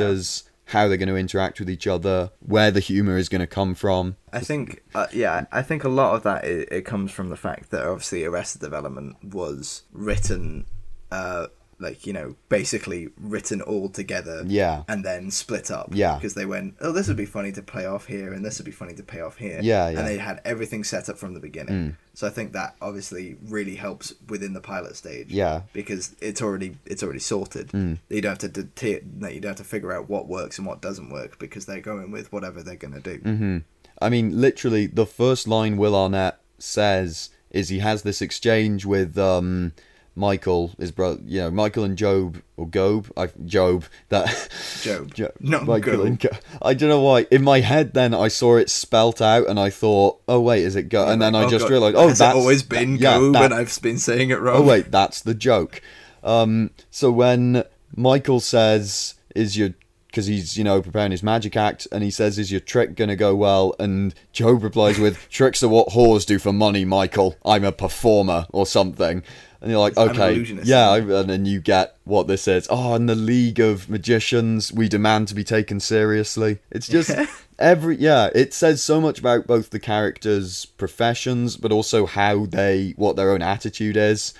[0.68, 3.74] How they're going to interact with each other where the humor is going to come
[3.74, 4.16] from.
[4.32, 7.36] I think, uh, yeah, I think a lot of that it, it comes from the
[7.36, 10.66] fact that obviously Arrested Development was written
[11.10, 11.46] uh,
[11.80, 14.82] like you know basically written all together Yeah.
[14.88, 16.14] and then split up Yeah.
[16.16, 18.64] because they went oh this would be funny to play off here and this would
[18.64, 19.98] be funny to pay off here Yeah, yeah.
[19.98, 23.76] and they had everything set up from the beginning so i think that obviously really
[23.76, 25.62] helps within the pilot stage Yeah.
[25.72, 29.64] because it's already it's already sorted you don't have to det- you don't have to
[29.64, 32.94] figure out what works and what doesn't work because they're going with whatever they're going
[32.94, 33.58] to do Mm-hmm.
[34.00, 39.18] I mean, literally, the first line Will Arnett says is he has this exchange with
[39.18, 39.72] um,
[40.18, 43.84] Michael, his brother, you know, Michael and Job or Gob, I, Job.
[44.10, 44.48] That
[44.82, 46.06] Job, Jo- not Michael Gob.
[46.06, 46.28] and Go-
[46.60, 47.26] I don't know why.
[47.30, 50.76] In my head, then I saw it spelt out, and I thought, "Oh wait, is
[50.76, 51.70] it Go?" and then I Oh, just God.
[51.70, 54.56] realized, "Oh, has that's always been yeah, Gob that- and I've been saying it wrong.
[54.56, 55.80] Oh wait, that's the joke.
[56.24, 57.62] Um, so when
[57.96, 59.70] Michael says, "Is your,"
[60.08, 63.14] because he's you know preparing his magic act, and he says, "Is your trick gonna
[63.16, 67.36] go well?" and Job replies with, "Tricks are what whores do for money, Michael.
[67.44, 69.22] I'm a performer or something."
[69.60, 72.68] And you're like, an okay, yeah, and then you get what this is.
[72.70, 76.60] Oh, in the League of Magicians, we demand to be taken seriously.
[76.70, 77.10] It's just
[77.58, 82.94] every yeah, it says so much about both the characters' professions, but also how they
[82.96, 84.32] what their own attitude is.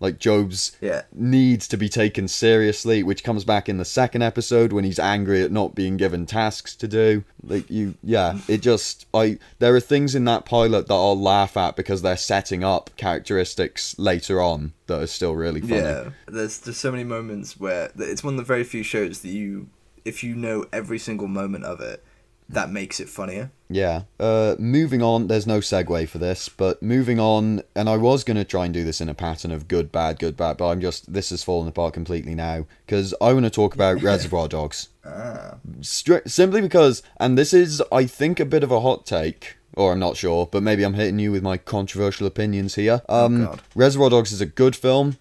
[0.00, 1.02] Like Job's Yeah.
[1.14, 5.42] needs to be taken seriously, which comes back in the second episode when he's angry
[5.42, 7.24] at not being given tasks to do.
[7.42, 11.56] Like you, yeah, it just I there are things in that pilot that I'll laugh
[11.56, 15.76] at because they're setting up characteristics later on that are still really funny.
[15.76, 19.30] Yeah, there's just so many moments where it's one of the very few shows that
[19.30, 19.68] you,
[20.04, 22.04] if you know every single moment of it,
[22.48, 23.50] that makes it funnier.
[23.70, 24.02] Yeah.
[24.20, 28.36] Uh, moving on, there's no segue for this, but moving on, and I was going
[28.36, 30.80] to try and do this in a pattern of good, bad, good, bad, but I'm
[30.80, 34.90] just, this has fallen apart completely now, because I want to talk about Reservoir Dogs.
[35.04, 39.56] Ah, Stri- simply because, and this is, I think, a bit of a hot take,
[39.72, 43.02] or I'm not sure, but maybe I'm hitting you with my controversial opinions here.
[43.08, 43.62] Um, God.
[43.74, 45.16] Reservoir Dogs is a good film.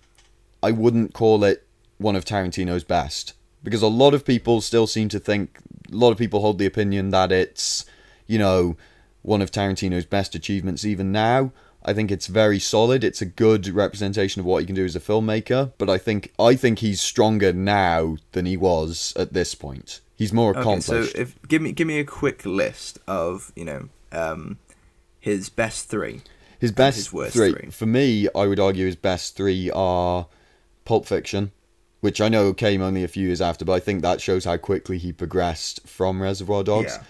[0.62, 1.66] I wouldn't call it
[1.98, 3.34] one of Tarantino's best
[3.64, 5.58] because a lot of people still seem to think,
[5.94, 7.86] a lot of people hold the opinion that it's,
[8.28, 8.76] you know,
[9.22, 11.52] one of Tarantino's best achievements even now.
[11.86, 13.04] I think it's very solid.
[13.04, 16.34] It's a good representation of what he can do as a filmmaker, but I think
[16.40, 20.00] I think he's stronger now than he was at this point.
[20.16, 20.92] He's more accomplished.
[20.92, 21.12] okay.
[21.12, 24.60] So if give me give me a quick list of you know um,
[25.20, 26.22] his best three.
[26.60, 27.52] His best his worst three.
[27.52, 27.70] three.
[27.72, 30.28] For me, I would argue his best three are
[30.86, 31.52] Pulp Fiction,
[32.04, 34.58] which I know came only a few years after, but I think that shows how
[34.58, 37.00] quickly he progressed from Reservoir Dogs.
[37.00, 37.04] Yeah.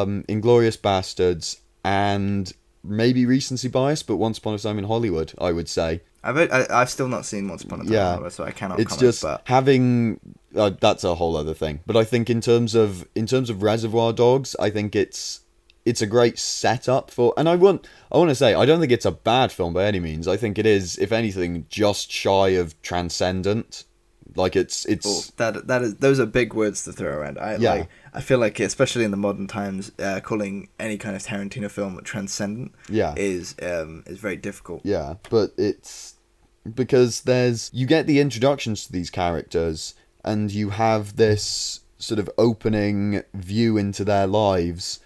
[0.00, 2.52] Um, Inglourious Basterds, and
[2.84, 6.02] maybe recency bias, but Once Upon a Time in Hollywood, I would say.
[6.22, 8.00] I've I, I've still not seen Once Upon a Time, Yeah.
[8.02, 8.78] in Hollywood, so I cannot.
[8.78, 10.20] it's comment, just but having
[10.54, 13.62] uh, that's a whole other thing but i think in terms of in terms of
[13.62, 15.40] reservoir dogs i think it's
[15.86, 18.92] it's a great setup for and i want i want to say i don't think
[18.92, 22.48] it's a bad film by any means i think it is if anything just shy
[22.50, 23.84] of transcendent
[24.34, 27.38] like it's it's Oh, that that is those are big words to throw around.
[27.38, 27.74] I Yeah.
[27.74, 31.70] like I feel like especially in the modern times, uh, calling any kind of Tarantino
[31.70, 33.14] film transcendent Yeah.
[33.16, 34.82] is um is very difficult.
[34.84, 36.14] Yeah, but it's
[36.74, 42.30] because there's you get the introductions to these characters and you have this sort of
[42.38, 45.00] opening view into their lives,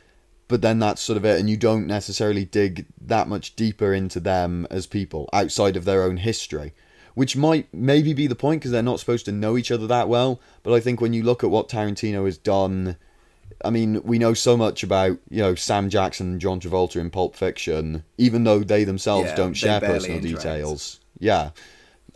[0.48, 4.20] but then that's sort of it and you don't necessarily dig that much deeper into
[4.20, 6.72] them as people outside of their own history.
[7.16, 10.08] Which might maybe be the point because they're not supposed to know each other that
[10.08, 10.38] well.
[10.62, 12.96] But I think when you look at what Tarantino has done
[13.64, 17.10] I mean, we know so much about you know Sam Jackson and John Travolta in
[17.10, 20.42] Pulp Fiction, even though they themselves Yeah, don't they share personal interact.
[20.42, 21.00] details.
[21.18, 21.50] Yeah,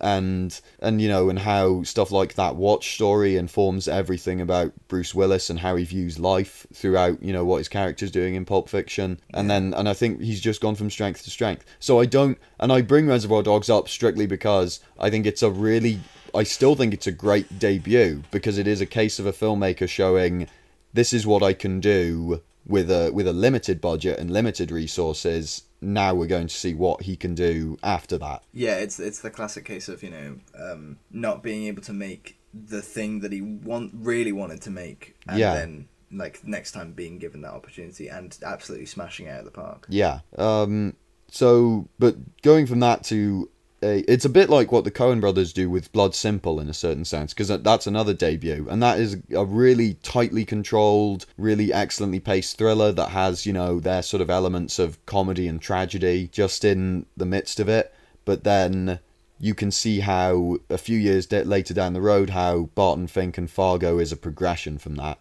[0.01, 5.15] and and you know, and how stuff like that watch story informs everything about Bruce
[5.15, 7.23] Willis and how he views life throughout.
[7.23, 10.41] You know what his character's doing in Pulp Fiction, and then and I think he's
[10.41, 11.65] just gone from strength to strength.
[11.79, 15.51] So I don't, and I bring Reservoir Dogs up strictly because I think it's a
[15.51, 16.01] really,
[16.35, 19.89] I still think it's a great debut because it is a case of a filmmaker
[19.89, 20.49] showing
[20.93, 25.63] this is what I can do with a with a limited budget and limited resources.
[25.81, 28.43] Now we're going to see what he can do after that.
[28.53, 32.39] Yeah, it's it's the classic case of you know um, not being able to make
[32.53, 35.55] the thing that he want really wanted to make, and Yeah.
[35.55, 39.51] then like next time being given that opportunity and absolutely smashing it out of the
[39.53, 39.87] park.
[39.89, 40.21] Yeah.
[40.37, 40.97] Um.
[41.31, 43.49] So, but going from that to
[43.83, 46.75] a, it's a bit like what the Coen brothers do with Blood Simple in a
[46.75, 52.21] certain sense, because that's another debut, and that is a really tightly controlled, really excellently
[52.21, 56.65] paced thriller that has you know their sort of elements of comedy and tragedy just
[56.65, 57.93] in the midst of it,
[58.25, 59.01] but then.
[59.43, 63.39] You can see how a few years de- later down the road, how Barton Fink
[63.39, 65.19] and Fargo is a progression from that,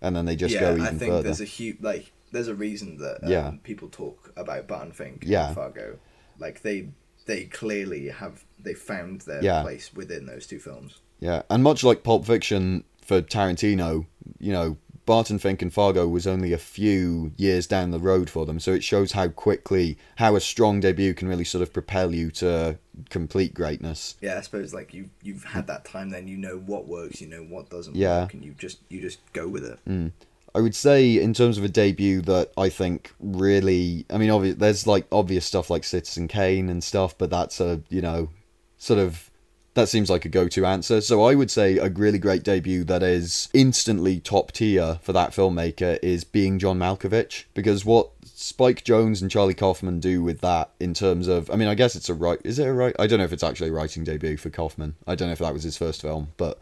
[0.00, 0.86] and then they just yeah, go even further.
[0.86, 1.22] I think further.
[1.24, 3.52] there's a huge like there's a reason that um, Yeah.
[3.62, 5.48] people talk about Barton Fink Yeah.
[5.48, 5.98] and Fargo.
[6.38, 6.88] Like they
[7.26, 9.62] they clearly have they found their Yeah.
[9.62, 11.00] place within those two films.
[11.20, 14.06] Yeah, and much like Pulp Fiction for Tarantino,
[14.38, 18.46] you know, Barton Fink and Fargo was only a few years down the road for
[18.46, 22.14] them, so it shows how quickly, how a strong debut can really sort of propel
[22.14, 24.14] you to complete greatness.
[24.20, 27.26] Yeah, I suppose like you you've had that time, then you know what works, you
[27.26, 28.20] know what doesn't Yeah.
[28.22, 29.78] work, and you just you just go with it.
[29.88, 30.12] Mm.
[30.54, 34.56] I would say, in terms of a debut, that I think really, I mean, obvious,
[34.56, 38.30] there's like obvious stuff like Citizen Kane and stuff, but that's a, you know,
[38.78, 39.30] sort of,
[39.74, 41.00] that seems like a go to answer.
[41.00, 45.30] So I would say a really great debut that is instantly top tier for that
[45.30, 50.70] filmmaker is Being John Malkovich, because what Spike Jonze and Charlie Kaufman do with that
[50.80, 52.96] in terms of, I mean, I guess it's a right, is it a right?
[52.98, 54.96] I don't know if it's actually a writing debut for Kaufman.
[55.06, 56.58] I don't know if that was his first film, but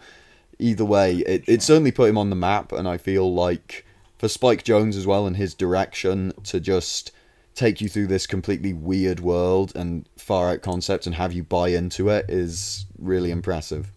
[0.59, 3.85] either way, it, it certainly put him on the map, and I feel like
[4.19, 7.13] for Spike Jonze as well and his direction to just
[7.55, 11.69] take you through this completely weird world and far out concepts and have you buy
[11.69, 13.91] into it is really impressive.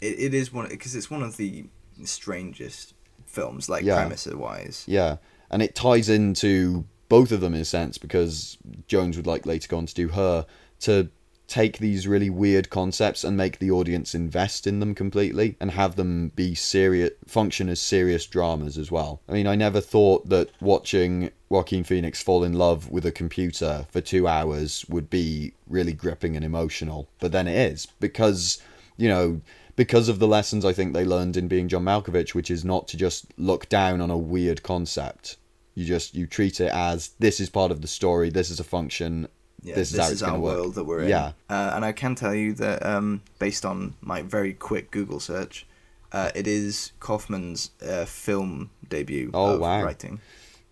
[0.00, 1.66] It, it is one because it's one of the
[2.04, 2.94] strangest
[3.26, 3.96] films, like Yeah.
[3.96, 4.84] premise wise.
[4.86, 5.16] Yeah,
[5.50, 9.68] and it ties into both of them in a sense because Jonze would like later
[9.68, 10.46] go on to do her
[10.80, 11.08] to
[11.48, 15.96] take these really weird concepts and make the audience invest in them completely and have
[15.96, 19.20] them be serious function as serious dramas as well.
[19.28, 23.86] I mean, I never thought that watching Joaquin Phoenix fall in love with a computer
[23.90, 28.60] for 2 hours would be really gripping and emotional, but then it is because,
[28.96, 29.40] you know,
[29.76, 32.88] because of the lessons I think they learned in being John Malkovich, which is not
[32.88, 35.36] to just look down on a weird concept.
[35.74, 38.30] You just you treat it as this is part of the story.
[38.30, 39.28] This is a function.
[39.66, 40.56] Yeah, this is this is our work.
[40.56, 41.08] world that we're in.
[41.08, 41.32] Yeah.
[41.50, 45.66] uh, and I can tell you that um, based on my very quick Google search,
[46.12, 49.82] uh, it is Kaufman's uh, film debut Oh, of wow.
[49.82, 50.20] writing.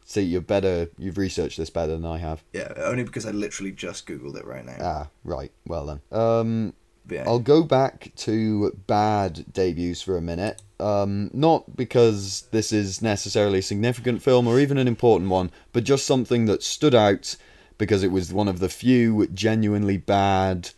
[0.06, 0.88] See, you're better.
[0.98, 2.44] You've researched this better than I have.
[2.52, 4.76] Yeah, only because I literally just googled it right now.
[4.80, 5.50] Ah, right.
[5.66, 6.00] Well then.
[6.12, 6.74] Um,
[7.10, 7.24] yeah.
[7.26, 10.62] I'll go back to bad debuts for a minute.
[10.78, 15.84] Um, not because this is necessarily a significant film or even an important one, but
[15.84, 17.36] just something that stood out
[17.78, 20.70] because it was one of the few genuinely bad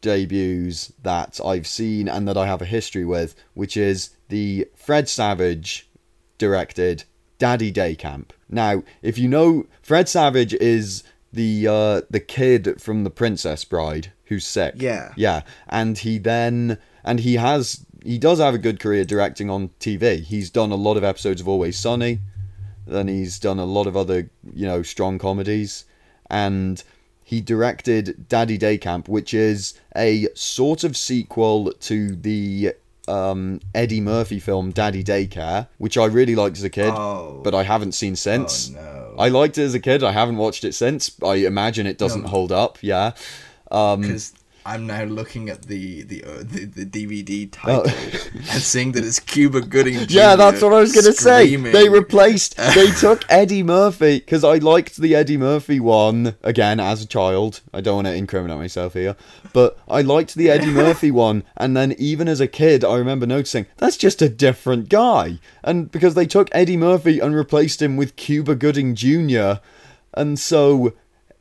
[0.00, 5.08] debuts that I've seen and that I have a history with, which is the Fred
[5.08, 5.88] Savage
[6.38, 7.04] directed
[7.38, 8.32] Daddy Day Camp.
[8.48, 14.12] Now, if you know, Fred Savage is the uh, the kid from The Princess Bride
[14.26, 14.74] who's sick.
[14.76, 15.12] Yeah.
[15.16, 19.70] Yeah, and he then and he has he does have a good career directing on
[19.80, 20.22] TV.
[20.22, 22.20] He's done a lot of episodes of Always Sunny,
[22.86, 25.84] then he's done a lot of other you know strong comedies,
[26.30, 26.82] and
[27.22, 32.74] he directed Daddy Day Camp, which is a sort of sequel to the
[33.08, 37.40] um, Eddie Murphy film Daddy Daycare, which I really liked as a kid, Oh.
[37.44, 38.70] but I haven't seen since.
[38.70, 39.14] Oh, no.
[39.18, 40.02] I liked it as a kid.
[40.02, 41.12] I haven't watched it since.
[41.24, 42.28] I imagine it doesn't No.
[42.28, 42.78] hold up.
[42.80, 43.12] Yeah.
[43.70, 44.32] Um, because
[44.66, 49.20] I'm now looking at the the uh, the, the DVD title and seeing that it's
[49.20, 49.94] Cuba Gooding.
[49.94, 50.04] Jr.
[50.04, 50.06] Oh.
[50.08, 51.56] Yeah, that's what I was gonna say.
[51.56, 52.56] They replaced.
[52.74, 57.60] they took Eddie Murphy because I liked the Eddie Murphy one again as a child.
[57.72, 59.16] I don't want to incriminate myself here,
[59.52, 63.26] but I liked the Eddie Murphy one, and then even as a kid, I remember
[63.26, 67.96] noticing that's just a different guy, and because they took Eddie Murphy and replaced him
[67.96, 69.54] with Cuba Gooding Jr.,
[70.14, 70.94] and so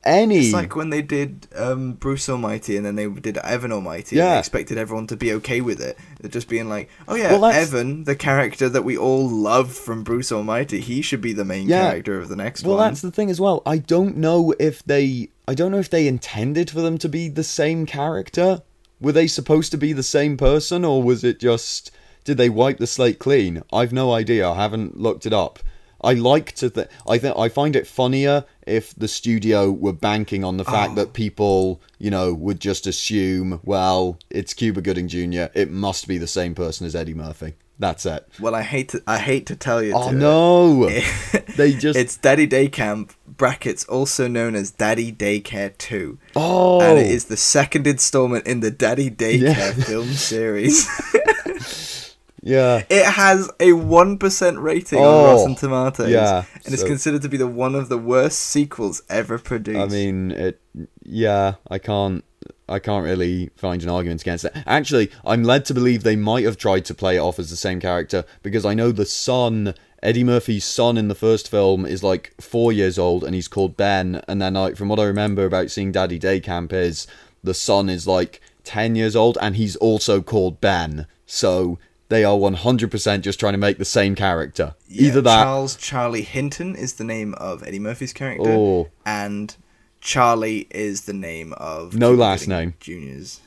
[0.05, 4.17] any It's like when they did um, Bruce Almighty and then they did Evan Almighty.
[4.17, 4.33] and Yeah.
[4.33, 5.97] they expected everyone to be okay with it.
[6.19, 10.03] They're just being like, "Oh yeah, Well, Evan, the character that we all love from
[10.03, 11.89] Bruce Almighty, he should be the main Yeah.
[11.89, 13.61] character of the next Well, one." Well, that's the thing as well.
[13.65, 15.29] I don't know if they.
[15.47, 18.61] I don't know if they intended for them to be the same character.
[19.01, 21.91] Were they supposed to be the same person, or was it just?
[22.23, 23.61] Did they wipe the slate clean?
[23.73, 24.49] I've no idea.
[24.49, 25.59] I haven't looked it up.
[26.03, 26.69] I like to.
[26.69, 30.91] Th- I think I find it funnier if the studio were banking on the fact
[30.91, 30.95] Oh.
[30.95, 35.45] that people, you know, would just assume, well, it's Cuba Gooding Jr.
[35.53, 37.53] It must be the same person as Eddie Murphy.
[37.79, 38.27] That's it.
[38.39, 39.93] well, I hate to I hate to tell you.
[39.95, 40.89] Oh to- no!
[41.57, 41.97] They just.
[41.99, 46.17] it's Daddy Day Camp brackets, also known as Daddy Daycare Two.
[46.35, 47.13] Oh, and it oh.
[47.13, 49.71] is the second installment in the Daddy Daycare Yeah.
[49.73, 50.87] film series.
[52.43, 52.83] Yeah.
[52.89, 57.29] It has a one percent rating Oh, on Rotten Tomatoes, yeah, and it's considered to
[57.29, 59.79] be the one of the worst sequels ever produced.
[59.79, 60.59] I mean, it.
[61.03, 62.23] Yeah, I can't.
[62.67, 64.53] I can't really find an argument against it.
[64.65, 67.55] Actually, I'm led to believe they might have tried to play it off as the
[67.55, 72.03] same character because I know the son, Eddie Murphy's son in the first film, is
[72.03, 74.21] like four years old and he's called Ben.
[74.27, 77.05] And then, like, from what I remember about seeing Daddy Day Camp, is
[77.43, 81.05] the son is like ten years old and he's also called Ben.
[81.25, 81.79] So
[82.13, 84.75] they are 100% just trying to make the same character.
[84.87, 85.43] Yeah, Either that.
[85.43, 88.89] Charles Charlie Hinton is the name of Eddie Murphy's character, Oh.
[89.05, 89.55] and
[89.99, 92.75] Charlie is the name of No last name.
[92.79, 93.39] Junior's.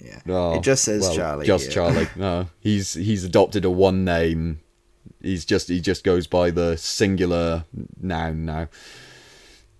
[0.00, 1.46] Yeah, Oh, it just says well, Charlie.
[1.46, 1.72] Just here.
[1.72, 2.08] Charlie.
[2.16, 4.60] No, he's he's adopted a one name.
[5.20, 7.64] He's just he just goes by the singular
[8.00, 8.68] noun now.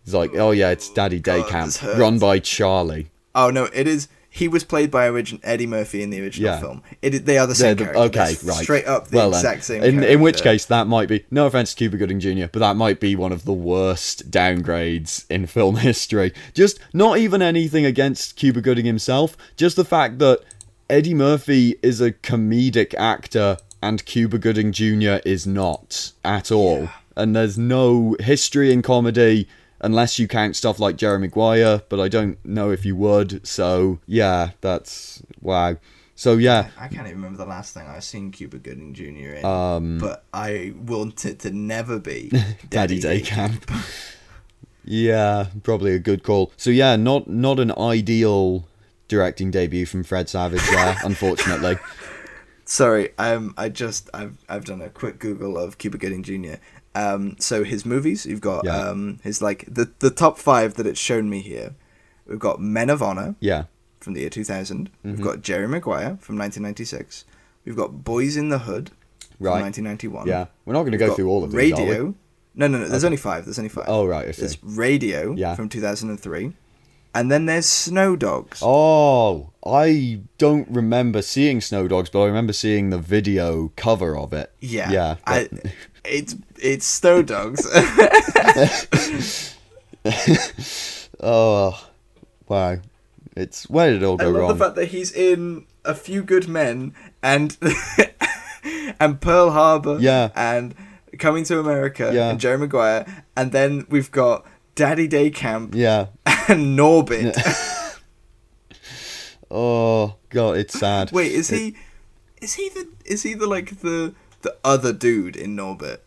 [0.05, 3.11] He's like, oh yeah, it's Daddy Day Camp, run by Charlie.
[3.35, 4.09] Oh no, it is.
[4.39, 6.61] He was played by origin Eddie Murphy in the original Yeah.
[6.61, 6.83] film.
[7.03, 8.03] It they are the same the- character.
[8.21, 8.63] okay, They're right.
[8.63, 9.83] Straight up the well exact same.
[9.83, 12.77] in in which case that might be no offense to Cuba Gooding Jr., but that
[12.77, 16.33] might be one of the worst downgrades in film history.
[16.55, 20.41] Just not even anything against Cuba Gooding himself, just the fact that
[20.89, 25.19] Eddie Murphy is a comedic actor and Cuba Gooding Jr.
[25.25, 29.47] is not at all, and there's no history in comedy.
[29.81, 33.47] Unless you count stuff like Jerry Maguire, but I don't know if you would.
[33.47, 35.77] So yeah, that's wow.
[36.17, 39.37] So yeah, I can't even remember the last thing I've seen Cuba Gooding Jr.
[39.37, 39.45] in.
[39.45, 42.33] Um, but I want it to never be
[42.69, 43.71] Daddy Day Camp.
[44.85, 46.53] yeah, probably a good call.
[46.57, 48.67] So yeah, not not an ideal
[49.07, 51.77] directing debut from Fred Savage there, unfortunately.
[52.65, 56.57] Sorry, um, I just I've I've done a quick Google of Cuba Gooding Jr.
[56.99, 58.77] Um, so his movies, you've got Yeah.
[58.77, 61.75] um, his like the the top five that it's shown me here.
[62.27, 63.65] We've got Men of Honor Yeah,
[64.01, 64.89] from the year 2000.
[64.91, 65.11] Mm-hmm.
[65.17, 67.25] We've got Jerry Maguire from 1996.
[67.65, 68.91] We've got Boys in the Hood
[69.37, 69.61] from Right.
[69.63, 70.27] 1991.
[70.27, 70.47] yeah.
[70.65, 71.57] We're not going to go through all of these.
[71.57, 72.15] Radio.
[72.55, 72.89] No, no, no.
[72.89, 73.45] There's only five.
[73.45, 73.85] There's only five.
[73.89, 74.41] Oh right, I see.
[74.43, 75.55] There's Radio Yeah.
[75.55, 76.45] from 2003.
[76.45, 76.55] And
[77.31, 78.61] then there's Snow Dogs.
[78.63, 84.33] Oh, I don't remember seeing Snow Dogs, but I remember seeing the video cover of
[84.33, 84.53] it.
[84.61, 84.91] Yeah.
[84.91, 85.17] yeah.
[85.27, 85.49] I,
[86.05, 87.67] it's it's Snow Dogs.
[91.21, 91.89] oh,
[92.47, 92.77] wow.
[93.37, 94.49] It's where did it all I go love wrong?
[94.49, 97.57] the fact that he's in A Few Good Men and
[99.01, 99.99] and Pearl Harbor.
[100.01, 100.31] Yeah.
[100.35, 100.75] And
[101.19, 102.11] Coming to America.
[102.13, 102.31] Yeah.
[102.31, 103.25] And Jerry Maguire.
[103.37, 104.45] And then we've got
[104.79, 106.07] Daddy Day Camp yeah.
[106.49, 107.35] and Norbit.
[109.51, 111.11] Oh god, it's sad.
[111.11, 111.75] Wait, is he?
[112.43, 112.87] Is he the?
[113.07, 116.01] Is he the like the the other dude in Norbit?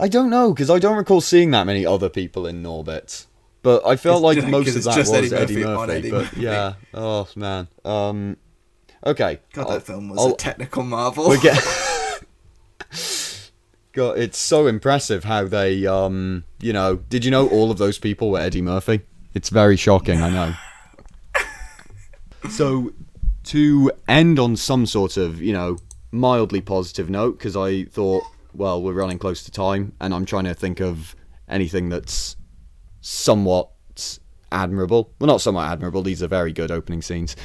[0.00, 3.26] I don't know because I don't recall seeing that many other people in Norbit.
[3.62, 6.40] But I felt It's like most of that was Eddie Eddie Murphy Eddie but Murphy.
[6.40, 7.68] yeah, oh man.
[7.84, 8.38] Um,
[9.04, 9.40] okay.
[9.52, 11.28] God, I'll- that film was I'll- a technical marvel.
[11.28, 11.62] we get.
[13.94, 17.96] God, it's so impressive how they, um, you know, did you know all of those
[17.96, 19.02] people were Eddie Murphy?
[19.34, 20.54] It's very shocking, I know.
[22.50, 22.92] so,
[23.44, 25.78] to end on some sort of, you know,
[26.10, 30.44] mildly positive note, because I thought, well, we're running close to time, and I'm trying
[30.44, 31.14] to think of
[31.48, 32.34] anything that's
[33.00, 33.70] somewhat
[34.50, 35.12] admirable.
[35.20, 36.02] Well, not somewhat admirable.
[36.02, 37.36] These are very good opening scenes.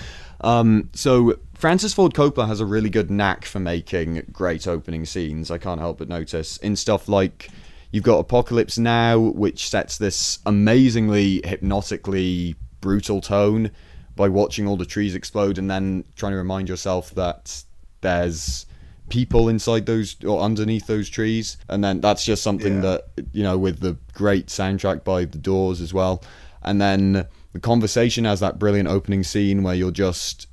[0.41, 5.51] Um, so Francis Ford Coppola has a really good knack for making great opening scenes.
[5.51, 7.49] I can't help but notice in stuff like
[7.91, 13.72] you've got Apocalypse Now, which sets this amazingly hypnotically brutal tone
[14.16, 17.62] by watching all the trees explode and then trying to remind yourself that
[17.99, 18.66] there's
[19.10, 22.99] people inside those or underneath those trees and then that's just something Yeah.
[23.16, 26.24] that you know with the great soundtrack by the doors as well
[26.62, 30.45] and then the conversation has that brilliant opening scene where you're just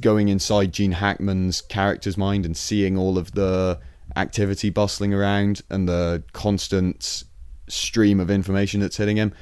[0.00, 3.78] going inside gene hackman's character's mind and seeing all of the
[4.16, 7.24] activity bustling around and the constant
[7.68, 9.32] stream of information that's hitting him.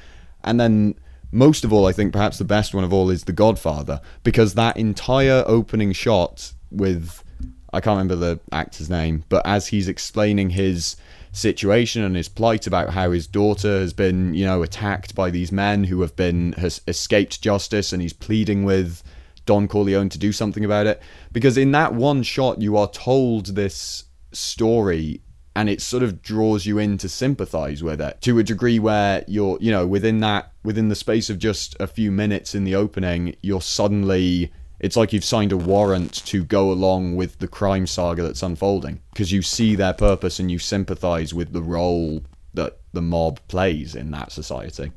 [0.43, 0.95] And then
[1.31, 4.55] most of all i think perhaps the best one of all is the godfather because
[4.55, 7.23] that entire opening shot with
[7.71, 10.95] I can't remember the actor's name, but as he's explaining his
[11.31, 15.51] situation and his plight about how his daughter has been, you know, attacked by these
[15.51, 19.03] men who have been has escaped justice, and he's pleading with
[19.49, 21.01] Don Corleone to do something about it.
[21.31, 25.23] Because in that one shot, you are told this story,
[25.55, 29.25] and it sort of draws you in to sympathize with it to a degree where
[29.27, 32.75] you're, you know, within that within the space of just a few minutes in the
[32.75, 37.87] opening, you're suddenly it's like you've signed a warrant to go along with the crime
[37.87, 42.21] saga that's unfolding because you see their purpose and you sympathize with the role
[42.53, 44.91] that the mob plays in that society.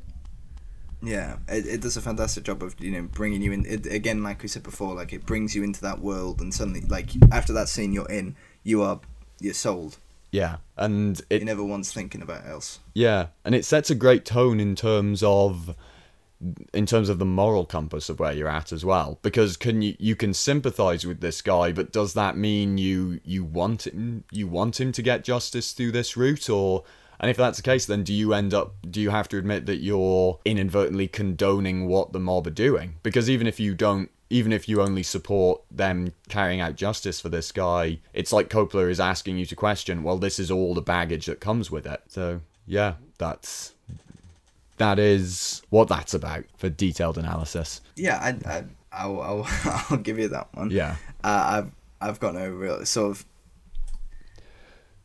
[1.03, 3.65] Yeah, it, it does a fantastic job of you know bringing you in.
[3.65, 6.81] It, again, like we said before, like it brings you into that world, and suddenly,
[6.81, 8.99] like after that scene you're in, you are
[9.41, 9.97] you're sold.
[10.31, 12.79] Yeah, and You're it never once thinking about else.
[12.95, 15.75] yeah, and it sets a great tone in terms of
[16.73, 19.95] in terms of the moral compass of where you're at as well because can you
[19.97, 24.45] you can sympathize with this guy but does that mean you you want him you
[24.45, 26.83] want him to get justice through this route or
[27.23, 29.65] and if that's the case then do you end up do you have to admit
[29.65, 34.51] that you're inadvertently condoning what the mob are doing because even if you don't even
[34.51, 38.99] if you only support them carrying out justice for this guy it's like Coppola is
[38.99, 42.41] asking you to question well this is all the baggage that comes with it so
[42.67, 43.73] yeah that's
[44.77, 47.81] that is what that's about for detailed analysis.
[47.95, 49.47] Yeah, I, I, I'll, I'll,
[49.89, 50.71] I'll give you that one.
[50.71, 50.95] Yeah.
[51.23, 51.71] Uh, I've,
[52.01, 53.25] I've got no real sort of.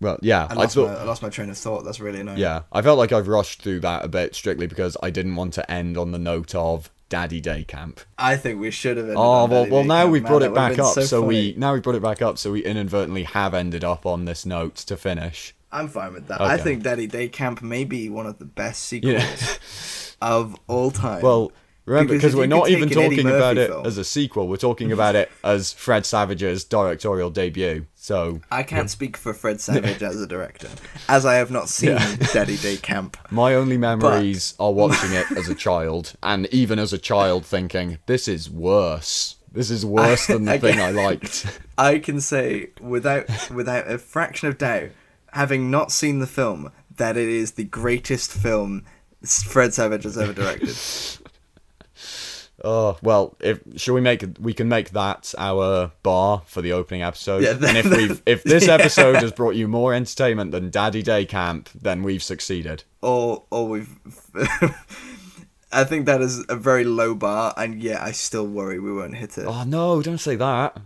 [0.00, 0.88] Well, yeah, I I lost, thought.
[0.88, 1.84] my, I lost my train of thought.
[1.84, 2.38] That's really annoying.
[2.38, 5.54] Yeah, I felt like I've rushed through that a bit strictly because I didn't want
[5.54, 8.00] to end on the note of Daddy Day Camp.
[8.18, 9.06] I think we should have.
[9.06, 11.22] ended Oh on well, well now Camp, we've brought That it back up, so so,
[11.22, 14.46] we now we've brought it back up, so we inadvertently have ended up on this
[14.46, 15.54] note to finish.
[15.72, 16.40] I'm fine with that.
[16.40, 19.28] I think Daddy Day Camp may be one of the best sequels Yeah.
[20.22, 21.22] of all time.
[21.22, 21.52] Well,
[21.88, 24.48] remember Because we're not even take an Eddie talking about it film- as a sequel.
[24.48, 27.86] We're talking about it as Fred Savage's directorial debut.
[27.94, 30.68] So I can't speak for Fred Savage as a director,
[31.08, 32.16] as I have not seen Yeah.
[32.32, 33.16] Daddy Day Camp.
[33.30, 37.98] my only memories are watching it as a child, and even as a child thinking,
[38.06, 39.36] "This is worse.
[39.52, 44.48] This is worse than the thing I liked." I can say without without a fraction
[44.48, 44.90] of doubt,
[45.32, 48.84] having not seen the film, that it is the greatest film
[49.24, 50.76] Fred Savage has ever directed.
[52.64, 57.02] Oh well, if should we make we can make that our bar for the opening
[57.02, 57.44] episode.
[57.44, 58.74] Yeah, and if we if this yeah.
[58.74, 62.84] episode has brought you more entertainment than Daddy Day Camp, then we've succeeded.
[63.00, 63.88] or or we've.
[65.70, 69.16] I think that is a very low bar, and yet I still worry we won't
[69.16, 69.44] hit it.
[69.46, 70.80] Oh no, don't say that.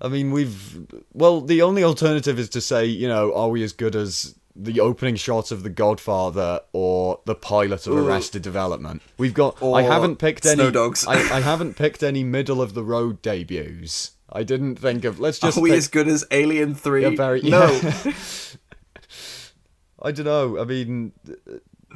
[0.00, 3.72] I mean, we've well, the only alternative is to say, you know, are we as
[3.72, 8.06] good as the opening shots of The Godfather or the pilot of Ooh.
[8.06, 9.02] Arrested Development?
[9.18, 9.62] We've got.
[9.62, 10.72] I haven't picked Snow any.
[10.72, 11.06] Dogs.
[11.06, 14.12] I, I haven't picked any middle of the road debuts.
[14.32, 15.20] I didn't think of.
[15.20, 15.58] Let's just.
[15.58, 17.02] Are we pick- as good as Alien Three?
[17.02, 17.68] Yeah, very- no.
[17.82, 18.12] yeah.
[20.02, 20.58] I don't know.
[20.58, 21.12] I mean,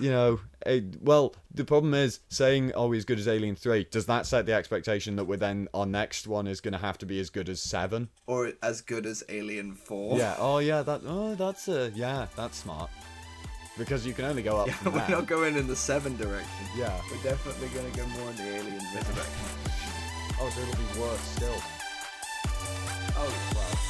[0.01, 3.87] you know, eh, well, the problem is saying, "Are we as good as Alien 3?
[3.91, 6.99] Does that set the expectation that we're then our next one is going to have
[6.99, 8.09] to be as good as Seven?
[8.27, 10.19] or as good as Alien Four.
[10.19, 10.35] Yeah.
[10.39, 10.83] Oh, yeah.
[10.83, 11.03] That.
[11.07, 11.91] Oh, that's a.
[11.95, 12.91] Yeah, that's smart.
[13.79, 15.09] Because you can only go up Yeah, we're there.
[15.11, 16.67] not going in the Seven direction.
[16.77, 17.01] Yeah.
[17.11, 19.25] We're definitely gonna go more in the Alien direction.
[20.43, 21.63] Oh, so it'll be worse still.
[23.23, 23.90] Oh,